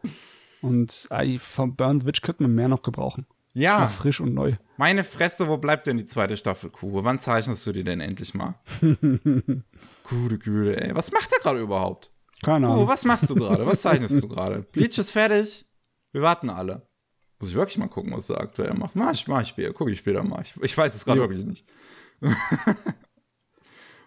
[0.61, 1.07] Und
[1.39, 3.25] vom Burned Witch könnte man mehr noch gebrauchen.
[3.53, 3.87] Ja.
[3.87, 4.53] So frisch und neu.
[4.77, 7.03] Meine Fresse, wo bleibt denn die zweite Staffel, Kubo?
[7.03, 8.55] Wann zeichnest du die denn endlich mal?
[8.81, 10.95] Gute Güte, ey.
[10.95, 12.11] Was macht der gerade überhaupt?
[12.43, 12.85] Keine Ahnung.
[12.85, 13.65] Oh, was machst du gerade?
[13.65, 14.61] Was zeichnest du gerade?
[14.71, 15.65] Bleach ist fertig.
[16.11, 16.87] Wir warten alle.
[17.39, 18.95] Muss ich wirklich mal gucken, was er aktuell macht.
[18.95, 19.73] Mach ich, mach ich später.
[19.73, 20.41] Gucke ich später mal.
[20.41, 21.65] Ich, ich weiß es gerade wirklich nicht.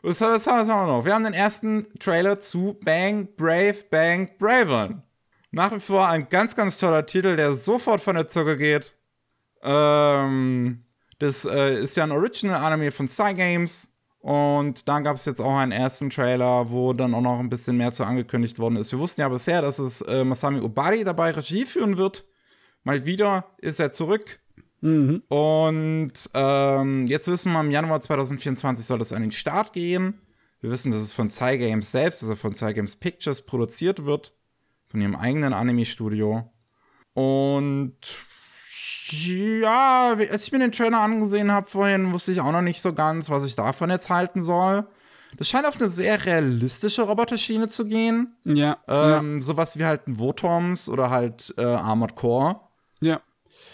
[0.03, 1.05] was, was, haben wir noch?
[1.05, 5.03] Wir haben den ersten Trailer zu Bang, Brave, Bang, Braven.
[5.51, 8.95] Nach wie vor ein ganz, ganz toller Titel, der sofort von der Zunge geht.
[9.63, 10.85] Ähm,
[11.19, 13.94] das äh, ist ja ein Original-Anime von Cygames.
[14.25, 17.77] Und dann gab es jetzt auch einen ersten Trailer, wo dann auch noch ein bisschen
[17.77, 18.91] mehr zu angekündigt worden ist.
[18.91, 22.25] Wir wussten ja bisher, dass es äh, Masami Obari dabei Regie führen wird.
[22.85, 24.41] Mal wieder ist er zurück.
[24.81, 25.25] Mhm.
[25.29, 30.23] Und ähm, jetzt wissen wir, im Januar 2024 soll das an den Start gehen.
[30.63, 34.33] Wir wissen, dass es von Cygames selbst, also von Cygames Pictures produziert wird.
[34.89, 36.51] Von ihrem eigenen Anime-Studio.
[37.13, 37.99] Und
[39.23, 42.93] ja, als ich mir den Trailer angesehen habe vorhin, wusste ich auch noch nicht so
[42.93, 44.87] ganz, was ich davon jetzt halten soll.
[45.37, 48.37] Das scheint auf eine sehr realistische Roboterschiene zu gehen.
[48.45, 48.79] Ja.
[48.87, 49.45] Ähm, ja.
[49.45, 52.57] Sowas wie halt ein Votoms oder halt äh, Armored Core.
[53.01, 53.21] Ja.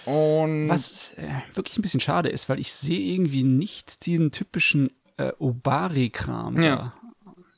[0.07, 4.91] Und Was äh, wirklich ein bisschen schade ist, weil ich sehe irgendwie nicht den typischen
[5.19, 6.95] äh, Obari-Kram Ja.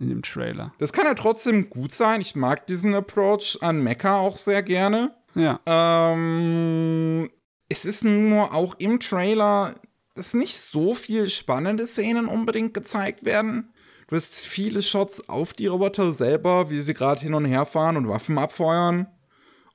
[0.01, 0.73] in dem Trailer.
[0.79, 2.21] das kann ja trotzdem gut sein.
[2.21, 5.15] Ich mag diesen Approach an Mecha auch sehr gerne.
[5.37, 5.61] Ja.
[5.65, 7.31] Ähm,
[7.73, 9.75] es ist nur auch im Trailer,
[10.15, 13.73] dass nicht so viel spannende Szenen unbedingt gezeigt werden.
[14.09, 17.97] Du hast viele Shots auf die Roboter selber, wie sie gerade hin und her fahren
[17.97, 19.07] und Waffen abfeuern.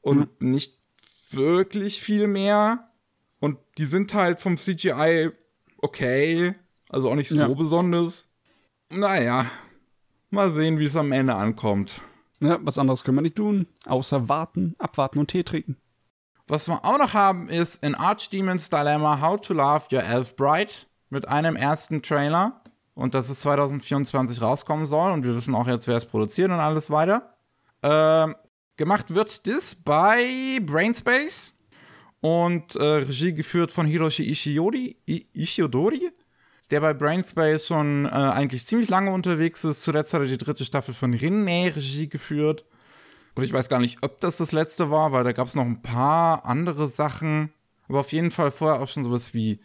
[0.01, 0.77] Und nicht
[1.31, 2.87] wirklich viel mehr.
[3.39, 5.31] Und die sind halt vom CGI
[5.79, 6.53] okay.
[6.89, 7.47] Also auch nicht so Ja.
[7.47, 8.31] besonders.
[8.89, 9.47] Naja,
[10.29, 12.01] mal sehen, wie es am Ende ankommt.
[12.39, 12.59] ja.
[12.61, 15.77] Was anderes können wir nicht tun, außer warten, abwarten und Tee trinken.
[16.49, 20.71] Was wir auch noch haben, ist in Archdemon's Dilemma How to Love Your Elf Bride
[21.09, 22.61] mit einem ersten Trailer.
[22.93, 25.11] Und dass es 2024 rauskommen soll.
[25.11, 27.35] Und wir wissen auch jetzt, wer es produziert und alles weiter.
[27.83, 28.33] Ähm,
[28.77, 31.59] gemacht wird das bei Brainspace.
[32.21, 36.11] Und äh, Regie geführt von Hiroshi Ishiori, Ishiodori,
[36.71, 39.83] der bei Brainspace schon äh, eigentlich ziemlich lange unterwegs ist.
[39.83, 42.63] Zuletzt hat er die dritte Staffel von Rinne Regie geführt.
[43.37, 45.63] Und ich weiß gar nicht, ob das das letzte war, weil da gab es noch
[45.65, 47.53] ein paar andere Sachen.
[47.87, 49.59] Aber auf jeden Fall vorher auch schon sowas wie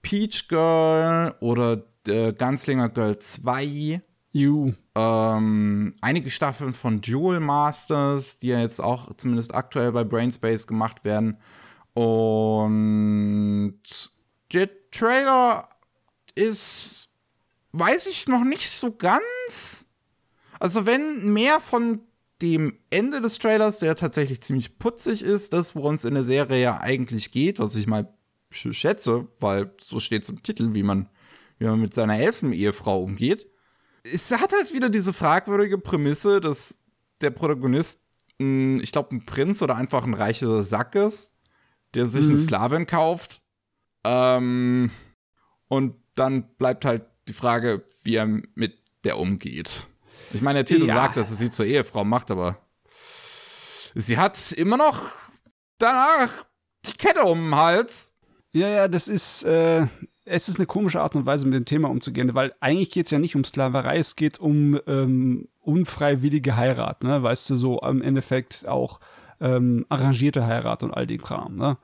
[0.00, 4.00] Peach Girl oder äh, Ganzlinger Girl 2.
[4.30, 4.74] You.
[4.94, 11.04] Ähm, einige Staffeln von Jewel Masters, die ja jetzt auch zumindest aktuell bei Brainspace gemacht
[11.04, 11.38] werden.
[11.94, 13.80] Und
[14.52, 15.68] der Trailer
[16.34, 17.08] ist,
[17.72, 19.86] weiß ich noch nicht so ganz.
[20.60, 22.05] Also wenn mehr von
[22.42, 26.60] dem Ende des Trailers, der tatsächlich ziemlich putzig ist, das, worum es in der Serie
[26.62, 28.12] ja eigentlich geht, was ich mal
[28.52, 31.08] sch- schätze, weil so steht es im Titel, wie man,
[31.58, 33.46] wie man mit seiner Elfenehefrau umgeht.
[34.02, 36.82] Es hat halt wieder diese fragwürdige Prämisse, dass
[37.22, 38.04] der Protagonist,
[38.38, 41.32] mh, ich glaube, ein Prinz oder einfach ein reicher Sack ist,
[41.94, 43.40] der sich eine Sklavin kauft.
[44.04, 44.90] Ähm,
[45.68, 49.88] und dann bleibt halt die Frage, wie er mit der umgeht.
[50.32, 50.94] Ich meine, der Titel Ja.
[50.94, 52.58] sagt, dass es sie zur Ehefrau macht, aber
[53.94, 55.02] sie hat immer noch
[55.78, 56.44] danach
[56.86, 58.12] die Kette um den Hals.
[58.52, 59.86] Ja, ja, das ist, äh,
[60.24, 63.10] es ist eine komische Art und Weise, mit dem Thema umzugehen, weil eigentlich geht es
[63.10, 67.22] ja nicht um Sklaverei, es geht um ähm, unfreiwillige Heirat, ne?
[67.22, 69.00] Weißt du, so im Endeffekt auch
[69.40, 71.76] ähm, arrangierte Heirat und all den Kram, ne?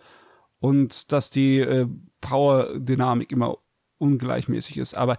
[0.61, 1.87] Und dass die äh,
[2.21, 3.59] Power-Dynamik immer
[3.99, 4.95] ungleichmäßig ist.
[4.95, 5.17] Aber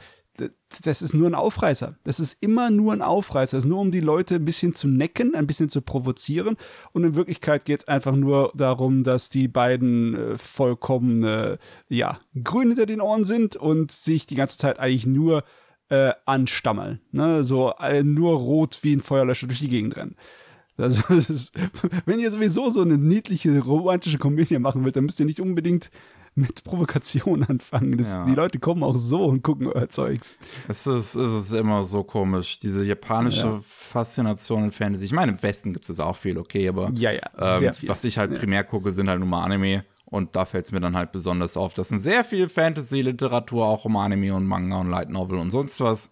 [0.84, 1.96] das ist nur ein Aufreißer.
[2.04, 3.58] Das ist immer nur ein Aufreißer.
[3.58, 6.58] Das ist nur, um die Leute ein bisschen zu necken, ein bisschen zu provozieren.
[6.92, 11.58] Und in Wirklichkeit geht es einfach nur darum, dass die beiden äh, vollkommen, äh,
[11.88, 15.44] ja, grün hinter den Ohren sind und sich die ganze Zeit eigentlich nur
[15.90, 17.02] äh, anstammeln.
[17.12, 17.44] Ne?
[17.44, 20.16] So äh, nur rot wie ein Feuerlöscher durch die Gegend rennen.
[20.78, 21.54] Also, ist,
[22.06, 25.92] wenn ihr sowieso so eine niedliche romantische Komödie machen wollt, dann müsst ihr nicht unbedingt
[26.36, 27.98] mit Provokation anfangen.
[27.98, 28.24] Das, Ja.
[28.26, 30.40] Die Leute kommen auch so und gucken euer Zeugs.
[30.68, 33.62] Es ist, es ist immer so komisch, diese japanische Ja.
[33.64, 35.06] Faszination in Fantasy.
[35.06, 38.38] Ich meine, im Westen gibt es auch viel, okay, aber Ja, ähm, was ich halt
[38.40, 39.84] primär gucke, sind halt nur mal Anime.
[40.06, 43.86] Und da fällt es mir dann halt besonders auf, dass in sehr viel Fantasy-Literatur, auch
[43.86, 46.12] um Anime und Manga und Light Novel und sonst was,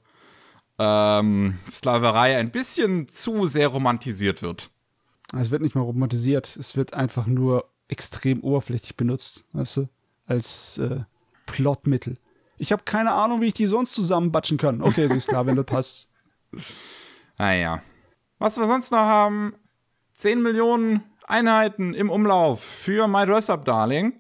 [0.80, 4.72] ähm, Sklaverei ein bisschen zu sehr romantisiert wird.
[5.38, 9.90] Es wird nicht mal romantisiert, es wird einfach nur extrem oberflächlich benutzt, weißt du,
[10.32, 11.02] als äh,
[11.46, 12.14] Plotmittel.
[12.58, 14.82] Ich habe keine Ahnung, wie ich die sonst zusammenbatschen kann.
[14.82, 16.10] Okay, so ist klar, wenn das passt.
[17.38, 17.82] Naja.
[18.38, 19.56] Was wir sonst noch haben,
[20.14, 24.14] 10 Millionen Einheiten im Umlauf für My Dress Up Darling.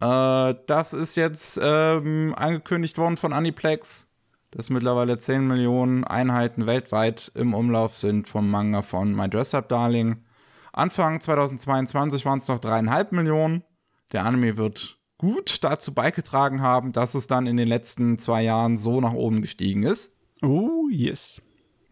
[0.00, 4.06] Äh, das ist jetzt ähm, angekündigt worden von Aniplex,
[4.52, 9.68] dass mittlerweile 10 Millionen Einheiten weltweit im Umlauf sind vom Manga von My Dress Up
[9.68, 10.24] Darling.
[10.72, 13.64] Anfang 2022 waren es noch dreieinhalb Millionen.
[14.12, 18.78] Der Anime wird gut dazu beigetragen haben, dass es dann in den letzten zwei Jahren
[18.78, 20.16] so nach oben gestiegen ist.
[20.40, 21.42] Oh, yes.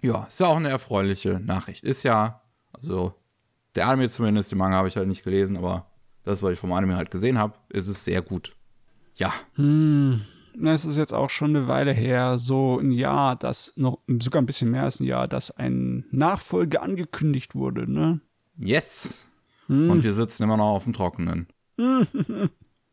[0.01, 1.85] Ja, ist ja auch eine erfreuliche Nachricht.
[1.85, 2.41] Ist ja,
[2.73, 3.13] also
[3.77, 5.91] der Anime zumindest, den Manga habe ich halt nicht gelesen, aber
[6.25, 8.57] das, was ich vom Anime halt gesehen habe, ist es sehr gut.
[9.15, 9.35] Ja.
[9.57, 10.23] Hm.
[10.65, 14.47] Es ist jetzt auch schon eine Weile her, so ein Jahr, das noch, sogar ein
[14.47, 18.23] bisschen mehr als ein Jahr, dass ein Nachfolger angekündigt wurde, ne?
[18.57, 19.27] Yes.
[19.67, 19.91] Hm.
[19.91, 21.47] Und wir sitzen immer noch auf dem Trockenen.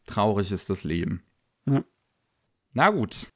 [0.05, 1.23] Traurig ist das Leben.
[1.65, 1.83] Ja.
[2.73, 3.27] Na gut.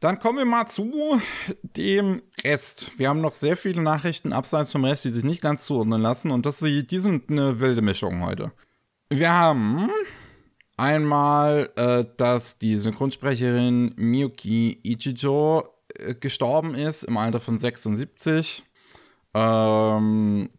[0.00, 1.20] Dann kommen wir mal zu
[1.62, 2.92] dem Rest.
[2.98, 6.30] Wir haben noch sehr viele Nachrichten abseits vom Rest, die sich nicht ganz zuordnen lassen.
[6.30, 8.52] Und das, die sind eine wilde Mischung heute.
[9.08, 9.90] Wir haben
[10.76, 18.64] einmal, äh, dass die Synchronsprecherin Miyuki Ichijo äh, gestorben ist im Alter von 76.
[19.32, 20.50] Ähm,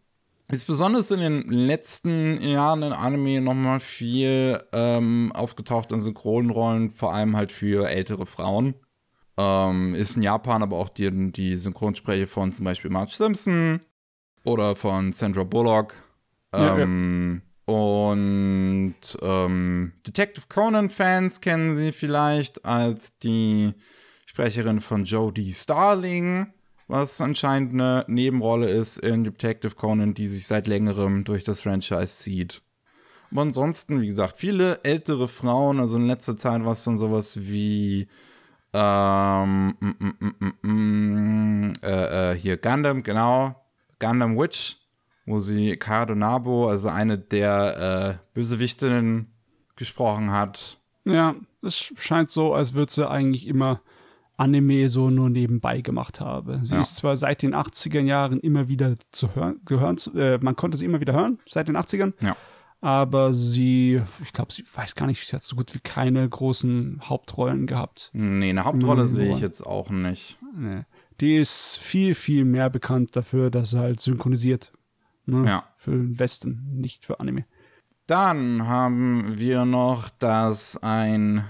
[0.48, 7.12] ist besonders in den letzten Jahren in Anime nochmal viel ähm, aufgetaucht in Synchronrollen, vor
[7.12, 8.74] allem halt für ältere Frauen.
[9.36, 13.80] Ähm, ist in Japan aber auch die, die Synchronsprecher von zum Beispiel Marge Simpson
[14.44, 15.94] oder von Sandra Bullock.
[16.52, 17.74] Ähm, ja, ja.
[17.74, 23.74] Und ähm, Detective Conan-Fans kennen sie vielleicht als die
[24.24, 26.52] Sprecherin von Jodie Starling,
[26.88, 32.18] was anscheinend eine Nebenrolle ist in Detective Conan, die sich seit längerem durch das Franchise
[32.18, 32.62] zieht.
[33.30, 37.38] Aber ansonsten, wie gesagt, viele ältere Frauen, also in letzter Zeit war es dann sowas
[37.42, 38.08] wie
[38.72, 43.54] ähm, mm, mm, mm, äh, äh, hier Gundam, genau.
[43.98, 44.78] Gundam Witch,
[45.26, 49.32] wo sie Cardonabo, also eine der äh, Bösewichtinnen,
[49.76, 50.78] gesprochen hat.
[51.04, 53.80] Ja, es scheint so, als würde sie eigentlich immer
[54.38, 56.64] Anime so nur nebenbei gemacht haben.
[56.64, 56.80] Sie ja.
[56.80, 60.86] ist zwar seit den 80er Jahren immer wieder zu hören, gehören, äh, man konnte sie
[60.86, 62.14] immer wieder hören, seit den 80ern.
[62.22, 62.36] Ja
[62.80, 67.00] aber sie, ich glaube, sie weiß gar nicht, sie hat so gut wie keine großen
[67.04, 68.10] Hauptrollen gehabt.
[68.12, 69.08] Nee, eine Hauptrolle mhm.
[69.08, 70.38] sehe ich jetzt auch nicht.
[70.56, 70.82] Nee.
[71.20, 74.72] Die ist viel, viel mehr bekannt dafür, dass sie halt synchronisiert.
[75.26, 75.44] Ne?
[75.46, 75.64] Ja.
[75.76, 77.44] Für den Westen, nicht für Anime.
[78.06, 81.44] Dann haben wir noch, dass ein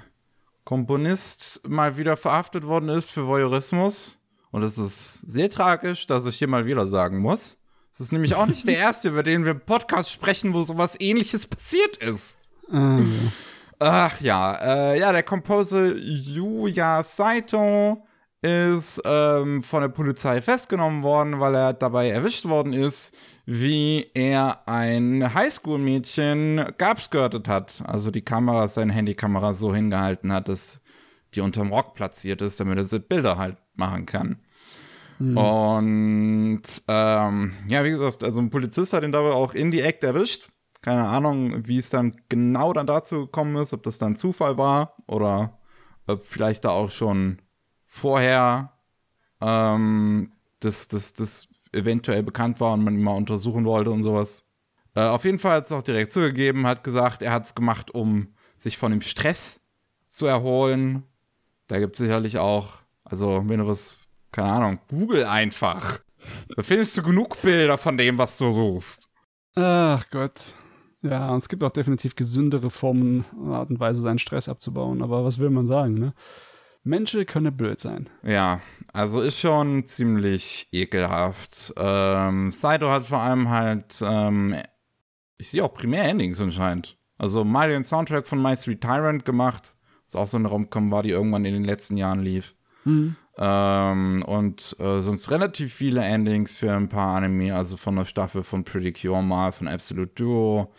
[0.69, 4.19] Komponist mal wieder verhaftet worden ist für Voyeurismus.
[4.51, 7.57] Und es ist sehr tragisch, dass ich hier mal wieder sagen muss.
[7.91, 11.01] Das ist nämlich auch nicht der erste, über den wir im Podcast sprechen, wo sowas
[11.01, 12.41] ähnliches passiert ist.
[12.69, 13.33] Mhm.
[13.79, 18.07] Ach ja, äh, ja, der Komposer Yuya Saito
[18.41, 23.17] ist ähm, von der Polizei festgenommen worden, weil er dabei erwischt worden ist,
[23.47, 27.83] wie er ein Highschool-Mädchen geabskirtet hat.
[27.85, 30.81] Also die Kamera, seine Handykamera so hingehalten hat, dass
[31.35, 34.41] die unterm Rock platziert ist, damit er Bilder halt machen kann.
[35.19, 35.37] Mhm.
[35.37, 40.05] Und ähm, ja, wie gesagt, also ein Polizist hat ihn dabei auch in die Act
[40.05, 40.51] erwischt.
[40.81, 44.95] Keine Ahnung, wie es dann genau dann dazu gekommen ist, ob das dann Zufall war
[45.09, 45.59] oder
[46.07, 47.39] ob vielleicht da auch schon
[47.89, 48.73] vorher
[49.41, 50.31] ähm,
[50.61, 54.45] das, das, das eventuell bekannt war und man ihn mal untersuchen wollte und sowas.
[54.95, 57.91] Äh, auf jeden Fall hat es auch direkt zugegeben, hat gesagt, er hat es gemacht,
[57.91, 59.61] um sich von dem Stress
[60.09, 61.03] zu erholen.
[61.67, 63.99] Da gibt es sicherlich auch, also wenn du was
[64.33, 66.01] keine Ahnung, Google einfach.
[66.55, 69.09] Da findest du genug Bilder von dem, was du suchst.
[69.55, 70.55] Ach Gott.
[71.03, 75.03] Ja, und es gibt auch definitiv gesündere Formen, Art und Weise, seinen Stress abzubauen.
[75.03, 76.15] Aber was will man sagen, ne?
[76.85, 78.09] Menschen können blöd sein.
[78.23, 78.61] Ja,
[78.93, 81.73] also ist schon ziemlich ekelhaft.
[81.77, 84.57] Ähm, Saito hat vor allem halt, ähm,
[85.37, 86.97] ich sehe auch Primär-Endings anscheinend.
[87.19, 89.75] Also mal den Soundtrack von My Sweet Tyrant gemacht.
[90.07, 92.55] Ist auch so eine Romcom war, die irgendwann in den letzten Jahren lief.
[92.85, 93.17] Mhm.
[93.37, 98.43] Ähm, und äh, sonst relativ viele Endings für ein paar Anime, also von der Staffel
[98.43, 100.73] von Pretty Cure mal, von Absolute Duo,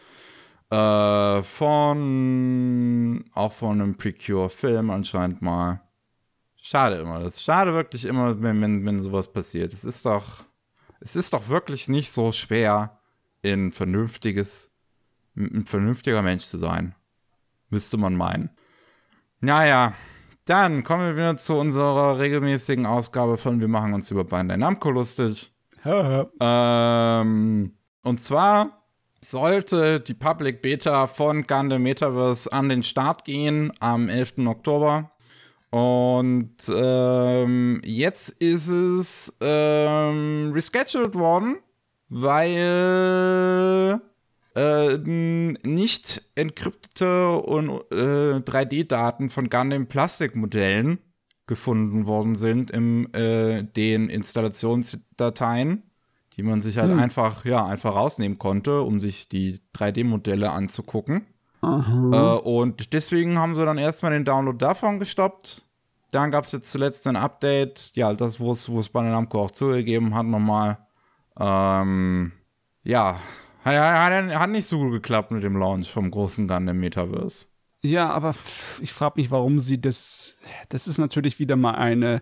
[0.70, 5.82] äh, von auch von einem Precure-Film anscheinend mal.
[6.62, 7.20] Schade immer.
[7.20, 9.74] Das ist schade wirklich immer, wenn, wenn, wenn sowas passiert.
[9.74, 10.44] Es ist doch,
[11.00, 13.00] es ist doch wirklich nicht so schwer,
[13.44, 14.70] ein vernünftiges,
[15.36, 16.96] ein vernünftiger Mensch zu sein.
[17.70, 18.50] Müsste man meinen.
[19.40, 19.94] Naja,
[20.46, 24.90] dann kommen wir wieder zu unserer regelmäßigen Ausgabe von Wir machen uns über Bandai Namco
[24.90, 25.54] lustig.
[26.42, 28.84] ähm, und zwar
[29.22, 34.40] sollte die Public Beta von Gundam Metaverse an den Start gehen am 11.
[34.48, 35.12] Oktober.
[35.72, 41.58] Und ähm, jetzt ist es ähm, rescheduled worden,
[42.10, 44.02] weil
[44.56, 50.98] äh, nicht entkryptete und äh, 3D-Daten von Gundam Plastikmodellen
[51.46, 55.84] gefunden worden sind in äh, den Installationsdateien,
[56.36, 57.00] die man sich halt hm.
[57.00, 61.28] einfach ja einfach rausnehmen konnte, um sich die 3D-Modelle anzugucken.
[61.62, 65.64] Äh, und deswegen haben sie dann erstmal den Download davon gestoppt.
[66.12, 69.52] Dann gab es jetzt zuletzt ein Update, ja, das, wo es, es Bandai Namco auch
[69.52, 70.78] zugegeben hat, nochmal.
[71.40, 72.32] Ähm,
[72.84, 73.20] ja,
[73.64, 77.46] hat, hat, hat nicht so gut geklappt mit dem Launch vom großen Gundam Metaverse.
[77.82, 78.36] Ja, aber
[78.82, 80.38] ich frage mich, warum sie das.
[80.70, 82.22] Das ist natürlich wieder mal eine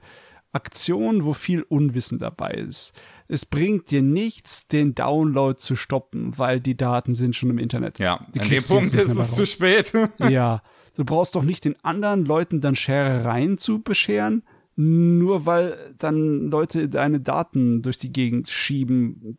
[0.51, 2.93] Aktion, wo viel Unwissen dabei ist.
[3.27, 7.99] Es bringt dir nichts, den Download zu stoppen, weil die Daten sind schon im Internet.
[7.99, 9.91] Ja, die an dem Punkt ist es zu spät.
[10.29, 10.61] ja,
[10.95, 14.43] du brauchst doch nicht den anderen Leuten dann Scherereien zu bescheren,
[14.75, 19.37] nur weil dann Leute deine Daten durch die Gegend schieben.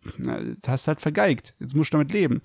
[0.60, 1.54] Das hast halt vergeigt.
[1.58, 2.42] Jetzt musst du damit leben.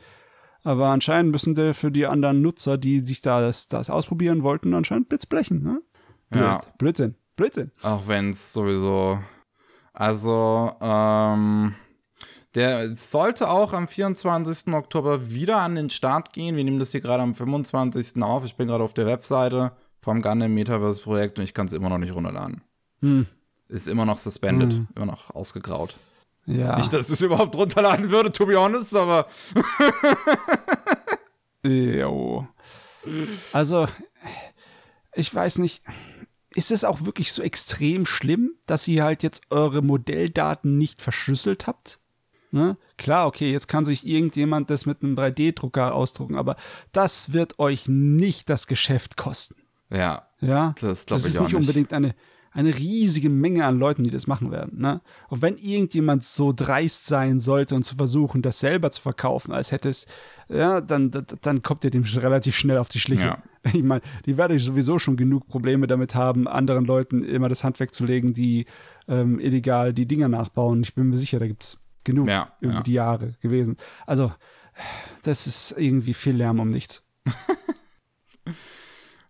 [0.63, 4.73] Aber anscheinend müssen die für die anderen Nutzer, die sich da das, das ausprobieren wollten,
[4.73, 5.61] anscheinend blitzblechen.
[5.61, 5.81] Ne?
[6.29, 6.43] Blöd.
[6.43, 6.61] Ja.
[6.77, 7.15] Blödsinn.
[7.35, 7.71] Blödsinn.
[7.81, 9.19] Auch wenn es sowieso.
[9.93, 11.75] Also, ähm,
[12.55, 14.73] der sollte auch am 24.
[14.73, 16.55] Oktober wieder an den Start gehen.
[16.55, 18.21] Wir nehmen das hier gerade am 25.
[18.21, 18.45] auf.
[18.45, 19.71] Ich bin gerade auf der Webseite
[20.01, 22.61] vom Gundam Metaverse Projekt und ich kann es immer noch nicht runterladen.
[23.01, 23.25] Hm.
[23.69, 24.87] Ist immer noch suspended, hm.
[24.95, 25.95] immer noch ausgegraut.
[26.45, 26.77] Ja.
[26.77, 29.27] Nicht, dass es überhaupt runterladen würde, to be honest, aber.
[31.63, 32.45] jo.
[33.53, 33.87] Also,
[35.15, 35.81] ich weiß nicht
[36.55, 41.67] ist es auch wirklich so extrem schlimm, dass ihr halt jetzt eure Modelldaten nicht verschlüsselt
[41.67, 41.99] habt?
[42.51, 42.77] Ne?
[42.97, 46.55] Klar, okay, jetzt kann sich irgendjemand das mit einem 3D-Drucker ausdrucken, aber
[46.91, 49.55] das wird euch nicht das Geschäft kosten.
[49.89, 50.27] Ja.
[50.39, 50.75] Ja.
[50.79, 52.13] Das glaube ich ist nicht, nicht unbedingt eine,
[52.53, 54.79] eine riesige Menge an Leuten, die das machen werden.
[54.79, 55.01] Ne?
[55.29, 59.71] Und wenn irgendjemand so dreist sein sollte und zu versuchen, das selber zu verkaufen, als
[59.71, 60.05] hätte es,
[60.49, 63.25] ja, dann, dann kommt ihr dem relativ schnell auf die Schliche.
[63.25, 63.43] Ja.
[63.65, 67.63] Ich meine, die werde ich sowieso schon genug Probleme damit haben, anderen Leuten immer das
[67.63, 68.65] Hand wegzulegen, die
[69.07, 70.83] ähm, illegal die Dinger nachbauen.
[70.83, 72.81] Ich bin mir sicher, da gibt es genug ja, über ja.
[72.81, 73.77] die Jahre gewesen.
[74.05, 74.33] Also,
[75.23, 77.05] das ist irgendwie viel Lärm um nichts.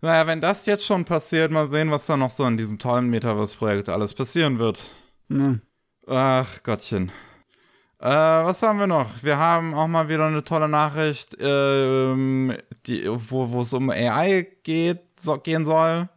[0.03, 3.09] Naja, wenn das jetzt schon passiert, mal sehen, was da noch so in diesem tollen
[3.09, 4.91] Metaverse-Projekt alles passieren wird.
[5.29, 5.55] Ja.
[6.07, 7.09] Ach Gottchen.
[7.99, 9.23] Äh, was haben wir noch?
[9.23, 12.53] Wir haben auch mal wieder eine tolle Nachricht, ähm,
[12.85, 16.09] die, wo es um AI geht, so, gehen soll.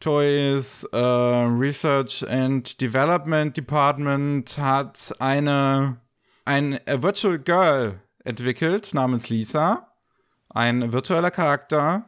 [0.00, 5.98] Toys äh, Research and Development Department hat eine
[6.46, 9.88] ein Virtual Girl entwickelt namens Lisa.
[10.48, 12.06] Ein virtueller Charakter,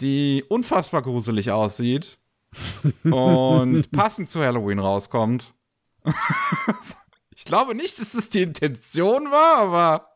[0.00, 2.18] die unfassbar gruselig aussieht
[3.04, 5.54] und passend zu Halloween rauskommt.
[7.34, 10.08] ich glaube nicht, dass das die Intention war, aber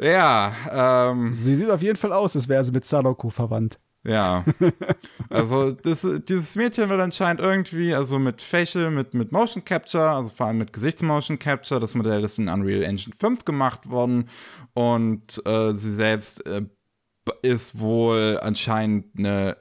[0.00, 0.52] ja.
[0.70, 3.78] Ähm, sie sieht auf jeden Fall aus, als wäre sie mit Sadoko verwandt.
[4.04, 4.44] Ja.
[5.30, 10.30] Also das, dieses Mädchen wird anscheinend irgendwie, also mit Facial, mit, mit Motion Capture, also
[10.30, 14.30] vor allem mit Gesichtsmotion Capture, das Modell ist in Unreal Engine 5 gemacht worden
[14.72, 16.62] und äh, sie selbst äh,
[17.42, 19.56] ist wohl anscheinend eine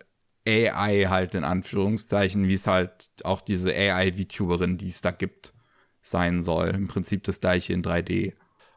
[0.48, 5.54] AI halt in Anführungszeichen, wie es halt auch diese AI-VTuberin, die es da gibt,
[6.02, 6.70] sein soll.
[6.70, 8.34] Im Prinzip das gleiche in 3D.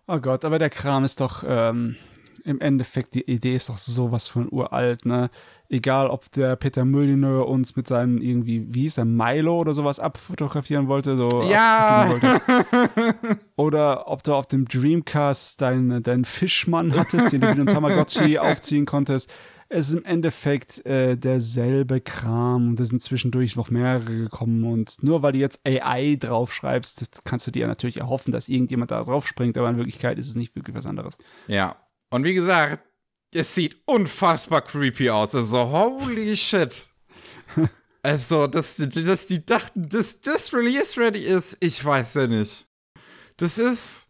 [0.07, 1.97] Oh Gott, aber der Kram ist doch ähm,
[2.45, 5.31] im Endeffekt, die Idee ist doch sowas von uralt, ne?
[5.69, 10.01] Egal, ob der Peter Molyneux uns mit seinem irgendwie, wie hieß er, Milo oder sowas
[10.01, 12.09] abfotografieren wollte, so ja.
[12.09, 12.41] Wollte.
[13.57, 18.39] Oder ob du auf dem Dreamcast deinen dein Fischmann hattest, den du mit einem Tamagotchi
[18.41, 19.31] aufziehen konntest.
[19.73, 25.01] Es ist im Endeffekt äh, derselbe Kram und es sind zwischendurch noch mehrere gekommen und
[25.05, 29.29] nur weil du jetzt AI draufschreibst, kannst du dir natürlich erhoffen, dass irgendjemand da drauf
[29.29, 31.17] springt, aber in Wirklichkeit ist es nicht wirklich was anderes.
[31.47, 31.77] Ja,
[32.11, 32.85] und wie gesagt,
[33.35, 35.35] es sieht unfassbar creepy aus.
[35.35, 36.89] Also, holy shit.
[38.03, 42.67] Also, dass, dass die dachten, dass das Release ready ist, ich weiß ja nicht.
[43.37, 44.09] Das ist.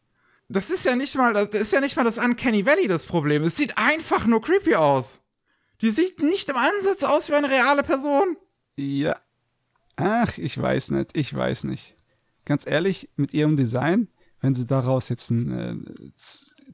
[0.48, 3.44] Das ist ja nicht mal, das ist ja nicht mal das Uncanny Valley das Problem.
[3.44, 5.20] Es sieht einfach nur creepy aus.
[5.80, 8.36] Die sieht nicht im Ansatz aus wie eine reale Person.
[8.76, 9.16] Ja.
[9.94, 11.96] Ach, ich weiß nicht, ich weiß nicht.
[12.44, 14.08] Ganz ehrlich, mit ihrem Design,
[14.40, 16.10] wenn sie daraus jetzt ein, äh,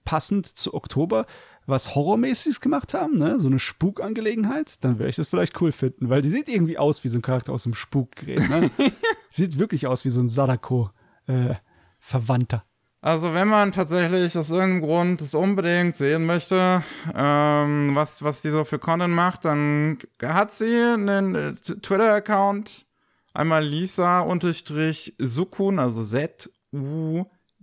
[0.07, 1.27] passend zu Oktober
[1.67, 3.39] was Horrormäßiges gemacht haben, ne?
[3.41, 7.05] So eine Spukangelegenheit, dann würde ich das vielleicht cool finden, weil die sieht irgendwie aus
[7.05, 8.71] wie so ein Charakter aus einem Spukgerät, ne?
[9.31, 12.59] sieht wirklich aus wie so ein Sadako-Verwandter.
[12.59, 12.63] Äh,
[13.01, 16.85] also wenn man tatsächlich aus irgendeinem Grund es unbedingt sehen möchte,
[17.15, 22.87] ähm, was, was die so für Content macht, dann hat sie einen äh, Twitter-Account,
[23.35, 24.39] einmal Lisa-Sukun,
[25.79, 26.05] also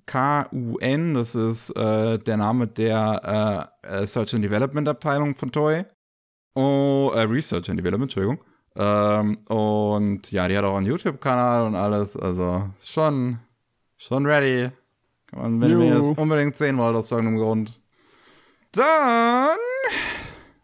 [0.05, 5.85] Z-U-K-U-N, das ist äh, der Name der äh, Search and Development Abteilung von Toy.
[6.55, 8.43] Oh, äh, Research and Development, Entschuldigung.
[8.75, 13.39] Ähm, und ja, die hat auch einen YouTube-Kanal und alles, also schon,
[13.97, 14.69] schon ready.
[15.31, 17.79] Und wenn ihr das unbedingt sehen wollt, aus irgendeinem Grund.
[18.71, 19.49] Dann.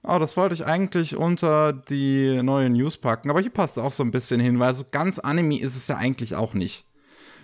[0.04, 3.92] Oh, das wollte ich eigentlich unter die neue News packen, aber hier passt es auch
[3.92, 6.86] so ein bisschen hin, weil so ganz Anime ist es ja eigentlich auch nicht.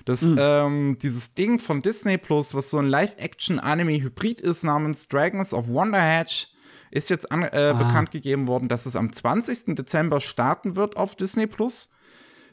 [0.06, 0.38] Das, mhm.
[0.40, 6.00] ähm, dieses Ding von Disney Plus, was so ein Live-Action-Anime-Hybrid ist, namens Dragons of Wonder
[6.02, 6.48] Hatch,
[6.92, 7.74] ist jetzt an, äh, ah.
[7.74, 9.76] bekannt gegeben worden, dass es am 20.
[9.76, 11.90] Dezember starten wird auf Disney Plus.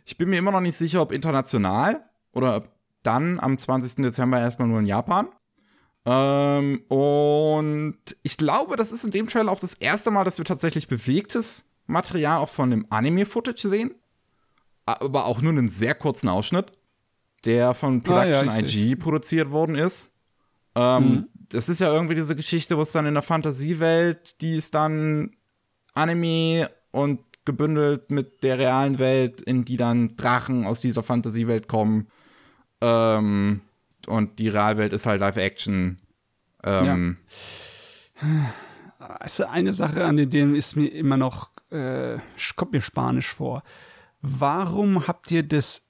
[0.04, 2.64] Ich bin mir immer noch nicht sicher, ob international oder
[3.02, 3.96] dann am 20.
[3.96, 5.28] Dezember erstmal nur in Japan.
[6.04, 10.44] Ähm, und ich glaube, das ist in dem Trailer auch das erste Mal, dass wir
[10.44, 13.94] tatsächlich bewegtes Material auch von dem Anime-Footage sehen.
[14.84, 16.72] Aber auch nur einen sehr kurzen Ausschnitt,
[17.44, 20.12] der von Production ah, ja, IG produziert worden ist.
[20.74, 21.28] Ähm, mhm.
[21.48, 25.36] Das ist ja irgendwie diese Geschichte, wo es dann in der Fantasiewelt, die ist dann
[25.94, 32.08] Anime und gebündelt mit der realen Welt, in die dann Drachen aus dieser Fantasiewelt kommen.
[32.80, 33.60] Ähm,
[34.06, 35.98] und die Realwelt ist halt Live-Action.
[36.64, 37.16] Ähm,
[38.20, 38.26] ja.
[38.98, 42.18] Also eine Sache, an der ist mir immer noch, äh,
[42.56, 43.62] kommt mir Spanisch vor.
[44.20, 45.86] Warum habt ihr das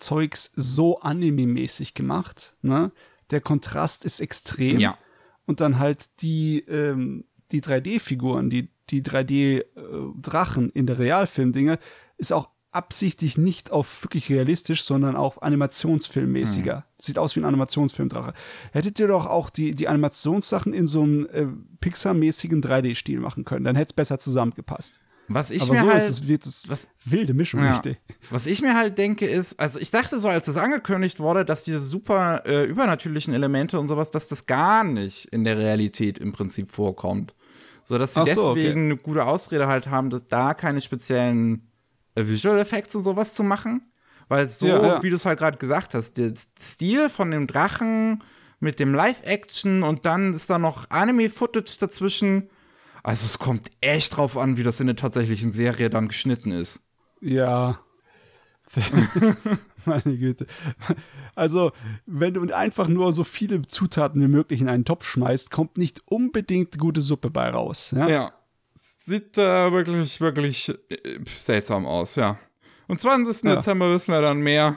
[0.00, 2.54] Anime-Zeugs so anime-mäßig gemacht?
[2.62, 2.92] Ne?
[3.30, 4.78] Der Kontrast ist extrem.
[4.78, 4.98] Ja.
[5.46, 11.78] Und dann halt die, ähm, die 3D-Figuren, die, die 3D-Drachen äh, in der Realfilm-Dinge,
[12.16, 16.76] ist auch absichtlich nicht auf wirklich realistisch, sondern auf animationsfilmmäßiger.
[16.76, 16.82] Mhm.
[16.98, 18.32] Sieht aus wie ein Animationsfilmdrache.
[18.72, 21.46] Hättet ihr doch auch die, die Animationssachen in so einem äh,
[21.80, 25.00] Pixar-mäßigen 3D-Stil machen können, dann hätte es besser zusammengepasst.
[25.32, 27.70] Was ich Aber mir so halt, ist es, wird es was, wilde Mischung, ja.
[27.70, 27.98] richtig.
[28.30, 31.62] Was ich mir halt denke ist, also ich dachte so, als es angekündigt wurde, dass
[31.62, 36.32] diese super äh, übernatürlichen Elemente und sowas, dass das gar nicht in der Realität im
[36.32, 37.36] Prinzip vorkommt.
[37.84, 38.84] So, dass sie so, deswegen okay.
[38.86, 41.70] eine gute Ausrede halt haben, dass da keine speziellen
[42.16, 43.86] äh, Visual Effects und sowas zu machen.
[44.26, 45.02] Weil so, ja, ja.
[45.04, 48.24] wie du es halt gerade gesagt hast, der Stil von dem Drachen
[48.58, 52.50] mit dem Live-Action und dann ist da noch Anime-Footage dazwischen.
[53.02, 56.80] Also es kommt echt drauf an, wie das in der tatsächlichen Serie dann geschnitten ist.
[57.20, 57.80] Ja.
[59.84, 60.46] Meine Güte.
[61.34, 61.72] Also,
[62.06, 66.02] wenn du einfach nur so viele Zutaten wie möglich in einen Topf schmeißt, kommt nicht
[66.06, 67.92] unbedingt gute Suppe bei raus.
[67.96, 68.08] Ja.
[68.08, 68.32] ja.
[68.76, 72.38] Sieht äh, wirklich, wirklich äh, seltsam aus, ja.
[72.86, 73.44] Und 20.
[73.44, 73.56] Ja.
[73.56, 74.76] Dezember wissen wir dann mehr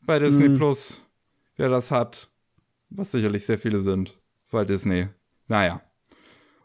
[0.00, 0.56] bei Disney mhm.
[0.56, 1.02] Plus,
[1.56, 2.28] wer das hat.
[2.90, 4.16] Was sicherlich sehr viele sind,
[4.50, 5.08] weil Disney.
[5.46, 5.82] Naja.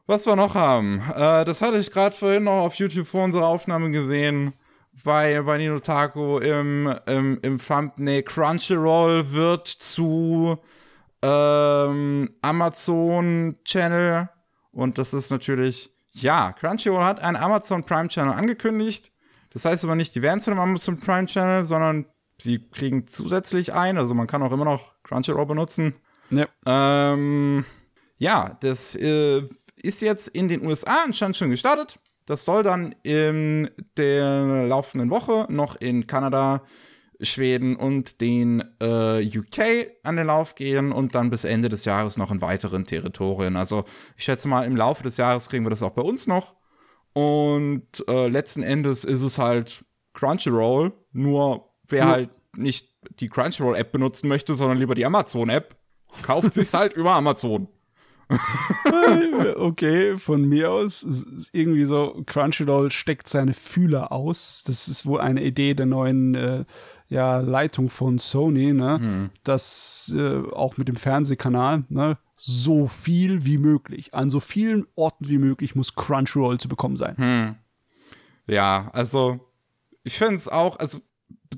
[0.07, 3.47] Was wir noch haben, äh, das hatte ich gerade vorhin noch auf YouTube vor unserer
[3.47, 4.53] Aufnahme gesehen.
[5.03, 10.57] Bei, bei Nino Taco im, im, im Thumbnail Crunchyroll wird zu
[11.21, 14.29] ähm, Amazon Channel
[14.71, 19.11] und das ist natürlich ja, Crunchyroll hat einen Amazon Prime Channel angekündigt.
[19.51, 22.05] Das heißt aber nicht, die werden zu einem Amazon Prime Channel, sondern
[22.37, 23.97] sie kriegen zusätzlich ein.
[23.97, 25.95] Also man kann auch immer noch Crunchyroll benutzen.
[26.29, 27.65] Ja, ähm,
[28.17, 29.43] ja das äh,
[29.75, 31.99] ist jetzt in den USA anscheinend schon gestartet.
[32.25, 36.63] Das soll dann in der laufenden Woche noch in Kanada,
[37.21, 42.17] Schweden und den äh, UK an den Lauf gehen und dann bis Ende des Jahres
[42.17, 43.55] noch in weiteren Territorien.
[43.55, 43.85] Also
[44.17, 46.55] ich schätze mal, im Laufe des Jahres kriegen wir das auch bei uns noch.
[47.13, 52.07] Und äh, letzten Endes ist es halt Crunchyroll, nur wer ja.
[52.07, 55.77] halt nicht die Crunchyroll-App benutzen möchte, sondern lieber die Amazon-App,
[56.21, 57.67] kauft sich halt über Amazon.
[59.57, 64.63] okay, von mir aus ist irgendwie so, Crunchyroll steckt seine Fühler aus.
[64.65, 66.65] Das ist wohl eine Idee der neuen äh,
[67.07, 68.99] ja, Leitung von Sony, ne?
[68.99, 69.29] Hm.
[69.43, 75.29] dass äh, auch mit dem Fernsehkanal, ne, so viel wie möglich, an so vielen Orten
[75.29, 77.15] wie möglich muss Crunchyroll zu bekommen sein.
[77.17, 77.55] Hm.
[78.47, 79.39] Ja, also
[80.03, 80.99] ich finde es auch, also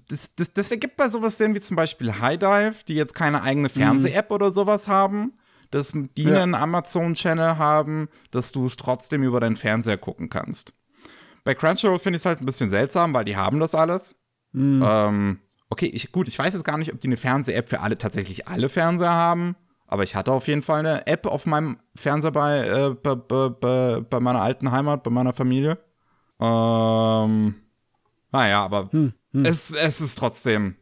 [0.08, 3.42] das, das, das, ergibt bei sowas denn wie zum Beispiel High Dive, die jetzt keine
[3.42, 4.36] eigene Fernseh-App mhm.
[4.36, 5.34] oder sowas haben,
[5.72, 6.42] dass die ja.
[6.42, 10.74] einen Amazon-Channel haben, dass du es trotzdem über deinen Fernseher gucken kannst.
[11.44, 14.22] Bei Crunchyroll finde ich es halt ein bisschen seltsam, weil die haben das alles.
[14.52, 14.84] Mhm.
[14.86, 15.40] Ähm,
[15.70, 18.48] okay, ich, gut, ich weiß jetzt gar nicht, ob die eine Fernseh-App für alle tatsächlich
[18.48, 19.56] alle Fernseher haben.
[19.88, 24.02] Aber ich hatte auf jeden Fall eine App auf meinem Fernseher bei, äh, bei, bei,
[24.02, 25.78] bei, meiner alten Heimat, bei meiner Familie.
[26.42, 27.56] Ähm,
[28.32, 29.46] naja, aber hm, hm.
[29.46, 30.76] Es, es ist trotzdem,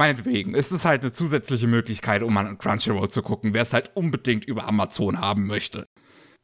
[0.00, 3.94] meinetwegen, es ist halt eine zusätzliche Möglichkeit, um an Crunchyroll zu gucken, wer es halt
[3.94, 5.86] unbedingt über Amazon haben möchte.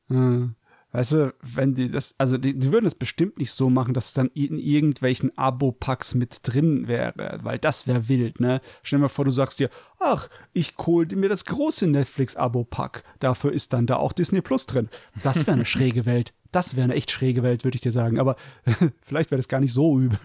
[0.08, 0.56] Hm.
[0.92, 4.08] Weißt du, wenn die das, also die, die würden es bestimmt nicht so machen, dass
[4.08, 8.60] es dann in irgendwelchen Abo-Packs mit drin wäre, weil das wäre wild, ne?
[8.82, 13.04] Stell dir mal vor, du sagst dir, ach, ich hol mir das große Netflix-Abo-Pack.
[13.20, 14.90] Dafür ist dann da auch Disney Plus drin.
[15.22, 16.34] Das wäre eine schräge Welt.
[16.52, 18.18] Das wäre eine echt schräge Welt, würde ich dir sagen.
[18.18, 18.36] Aber
[19.00, 20.18] vielleicht wäre das gar nicht so übel.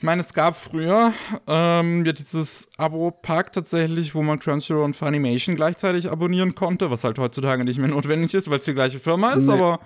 [0.00, 1.12] Ich meine, es gab früher
[1.46, 7.18] ähm, ja dieses Abo-Pack tatsächlich, wo man Crunchyroll und Funimation gleichzeitig abonnieren konnte, was halt
[7.18, 9.48] heutzutage nicht mehr notwendig ist, weil es die gleiche Firma ist.
[9.48, 9.52] Nee.
[9.52, 9.80] Aber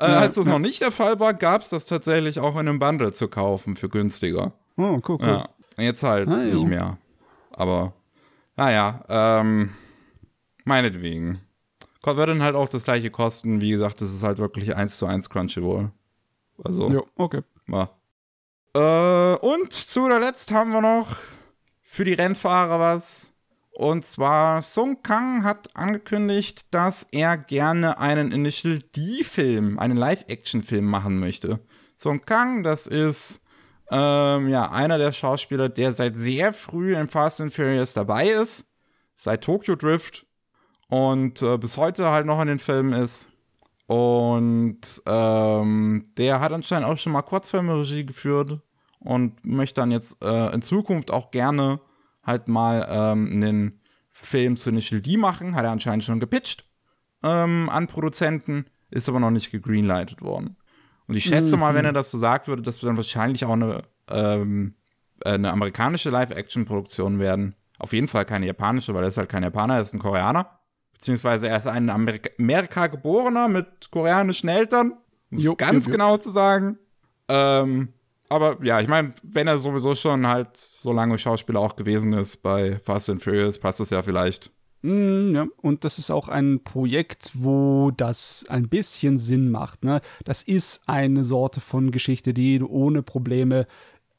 [0.00, 0.52] äh, ja, als das ja.
[0.54, 3.76] noch nicht der Fall war, gab es das tatsächlich auch in einem Bundle zu kaufen
[3.76, 4.54] für günstiger.
[4.76, 5.20] Oh, cool, cool.
[5.20, 5.48] Ja,
[5.78, 6.98] jetzt halt ah, nicht mehr.
[7.52, 7.92] Aber,
[8.56, 9.70] naja, ähm,
[10.64, 11.42] meinetwegen.
[12.02, 13.60] Wird dann halt auch das gleiche kosten.
[13.60, 15.92] Wie gesagt, das ist halt wirklich eins zu eins Crunchyroll.
[16.64, 16.90] Also.
[16.90, 17.42] Ja, okay.
[17.68, 17.88] Ja.
[18.74, 21.16] Äh, und zu der Letzt haben wir noch
[21.82, 23.34] für die Rennfahrer was.
[23.72, 31.18] Und zwar Sung Kang hat angekündigt, dass er gerne einen Initial D-Film, einen Live-Action-Film machen
[31.18, 31.60] möchte.
[31.96, 33.40] Sung Kang, das ist
[33.90, 38.72] ähm, ja einer der Schauspieler, der seit sehr früh in Fast and Furious dabei ist,
[39.16, 40.26] seit Tokyo Drift
[40.88, 43.29] und äh, bis heute halt noch in den Filmen ist.
[43.90, 48.60] Und ähm, der hat anscheinend auch schon mal Kurzfilme-Regie geführt
[49.00, 51.80] und möchte dann jetzt äh, in Zukunft auch gerne
[52.22, 53.80] halt mal ähm, einen
[54.12, 55.56] Film zu Initial D machen.
[55.56, 56.70] Hat er anscheinend schon gepitcht
[57.24, 60.56] ähm, an Produzenten, ist aber noch nicht gegreenlightet worden.
[61.08, 61.60] Und ich schätze mhm.
[61.62, 64.76] mal, wenn er das so sagt würde, dass wir dann wahrscheinlich auch eine, ähm,
[65.24, 67.56] eine amerikanische Live-Action-Produktion werden.
[67.80, 70.59] Auf jeden Fall keine japanische, weil er ist halt kein Japaner, er ist ein Koreaner
[71.00, 74.92] beziehungsweise er ist ein Amerika, Amerika geborener mit koreanischen Eltern,
[75.30, 75.92] um es ganz jo.
[75.92, 76.78] genau zu sagen.
[77.28, 77.88] Ähm,
[78.28, 82.42] aber ja, ich meine, wenn er sowieso schon halt so lange Schauspieler auch gewesen ist
[82.42, 84.52] bei Fast and Furious, passt das ja vielleicht.
[84.82, 89.84] Mm, ja, und das ist auch ein Projekt, wo das ein bisschen Sinn macht.
[89.84, 90.02] Ne?
[90.24, 93.66] Das ist eine Sorte von Geschichte, die du ohne Probleme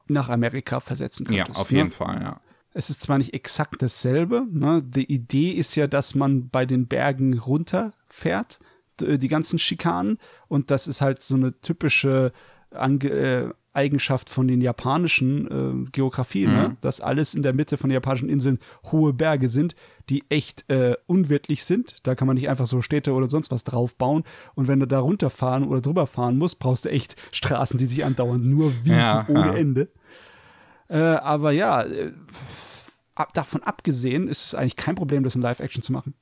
[0.07, 1.57] nach Amerika versetzen könntest.
[1.57, 1.93] Ja, auf jeden ne?
[1.93, 2.41] Fall, ja.
[2.74, 4.82] Es ist zwar nicht exakt dasselbe, ne?
[4.82, 8.59] die Idee ist ja, dass man bei den Bergen runterfährt,
[8.99, 10.17] die ganzen Schikanen,
[10.47, 12.32] und das ist halt so eine typische
[12.72, 16.57] Ange äh, Eigenschaft von den japanischen äh, Geografien, ne?
[16.57, 16.63] mhm.
[16.63, 16.78] ne?
[16.82, 18.59] dass alles in der Mitte von den japanischen Inseln
[18.91, 19.76] hohe Berge sind,
[20.09, 21.95] die echt äh, unwirtlich sind.
[22.03, 24.24] Da kann man nicht einfach so Städte oder sonst was drauf bauen.
[24.55, 28.03] Und wenn du da runterfahren oder drüber fahren musst, brauchst du echt Straßen, die sich
[28.03, 29.53] andauernd nur winken ja, ohne ja.
[29.53, 29.89] Ende.
[30.92, 32.12] Äh, aber ja, äh,
[33.16, 36.16] ab, davon abgesehen ist es eigentlich kein Problem, das in Live-Action zu machen.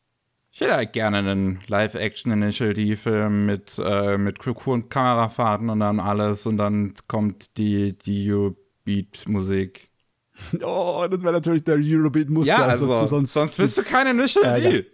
[0.52, 6.58] Ich hätte halt gerne einen Live-Action-Initial-D-Film mit, äh, mit coolen Kamerafahrten und dann alles und
[6.58, 9.88] dann kommt die, die Eurobeat-Musik.
[10.64, 12.54] Oh, das wäre natürlich der Eurobeat-Muster.
[12.54, 14.86] Ja, also, sonst, sonst bist du kein Initial D.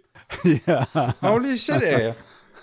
[0.65, 0.87] ja.
[1.21, 2.15] Holy shit, ey.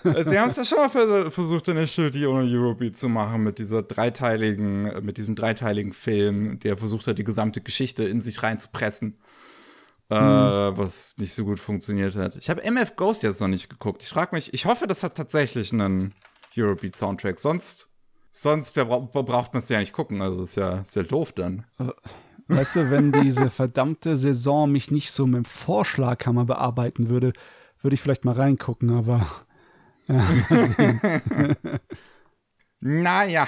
[0.03, 3.83] Sie haben es ja schon mal versucht, eine Studie ohne Eurobeat zu machen mit dieser
[3.83, 9.17] dreiteiligen, mit diesem dreiteiligen Film, der versucht hat, die gesamte Geschichte in sich reinzupressen.
[10.09, 10.77] Äh, hm.
[10.77, 12.35] was nicht so gut funktioniert hat.
[12.35, 14.03] Ich habe MF Ghost jetzt noch nicht geguckt.
[14.03, 16.13] Ich frage mich, ich hoffe, das hat tatsächlich einen
[16.57, 17.39] Eurobeat-Soundtrack.
[17.39, 17.89] Sonst,
[18.31, 20.21] sonst braucht man es ja nicht gucken.
[20.21, 21.65] Also ist ja, ist ja doof dann.
[21.79, 21.85] Äh,
[22.47, 27.33] weißt du, wenn diese verdammte Saison mich nicht so mit dem Vorschlaghammer bearbeiten würde,
[27.79, 29.25] würde ich vielleicht mal reingucken, aber
[32.79, 33.47] naja.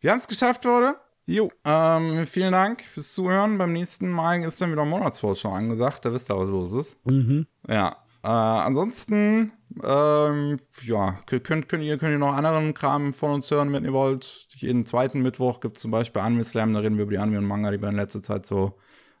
[0.00, 0.96] Wir haben es geschafft, Leute.
[1.26, 1.50] Jo.
[1.64, 3.58] Ähm, vielen Dank fürs Zuhören.
[3.58, 6.04] Beim nächsten Mal ist dann wieder Monatsvorschau angesagt.
[6.04, 6.96] Da wisst ihr, was los ist.
[7.06, 7.46] Mhm.
[7.68, 7.96] Ja.
[8.22, 13.72] Äh, ansonsten, ähm, ja, könnt, könnt, ihr, könnt ihr noch anderen Kram von uns hören,
[13.72, 14.48] wenn ihr wollt.
[14.54, 17.38] Jeden zweiten Mittwoch gibt es zum Beispiel Anime Slam, da reden wir über die Anime
[17.38, 18.78] und Manga, die wir in letzter Zeit so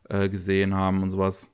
[0.08, 1.50] äh, gesehen haben und sowas.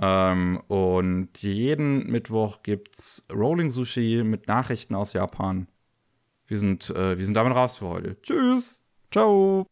[0.00, 5.66] Ähm, und jeden Mittwoch gibt's Rolling Sushi mit Nachrichten aus Japan.
[6.46, 8.20] Wir sind, äh, wir sind damit raus für heute.
[8.22, 8.82] Tschüss.
[9.10, 9.66] Ciao.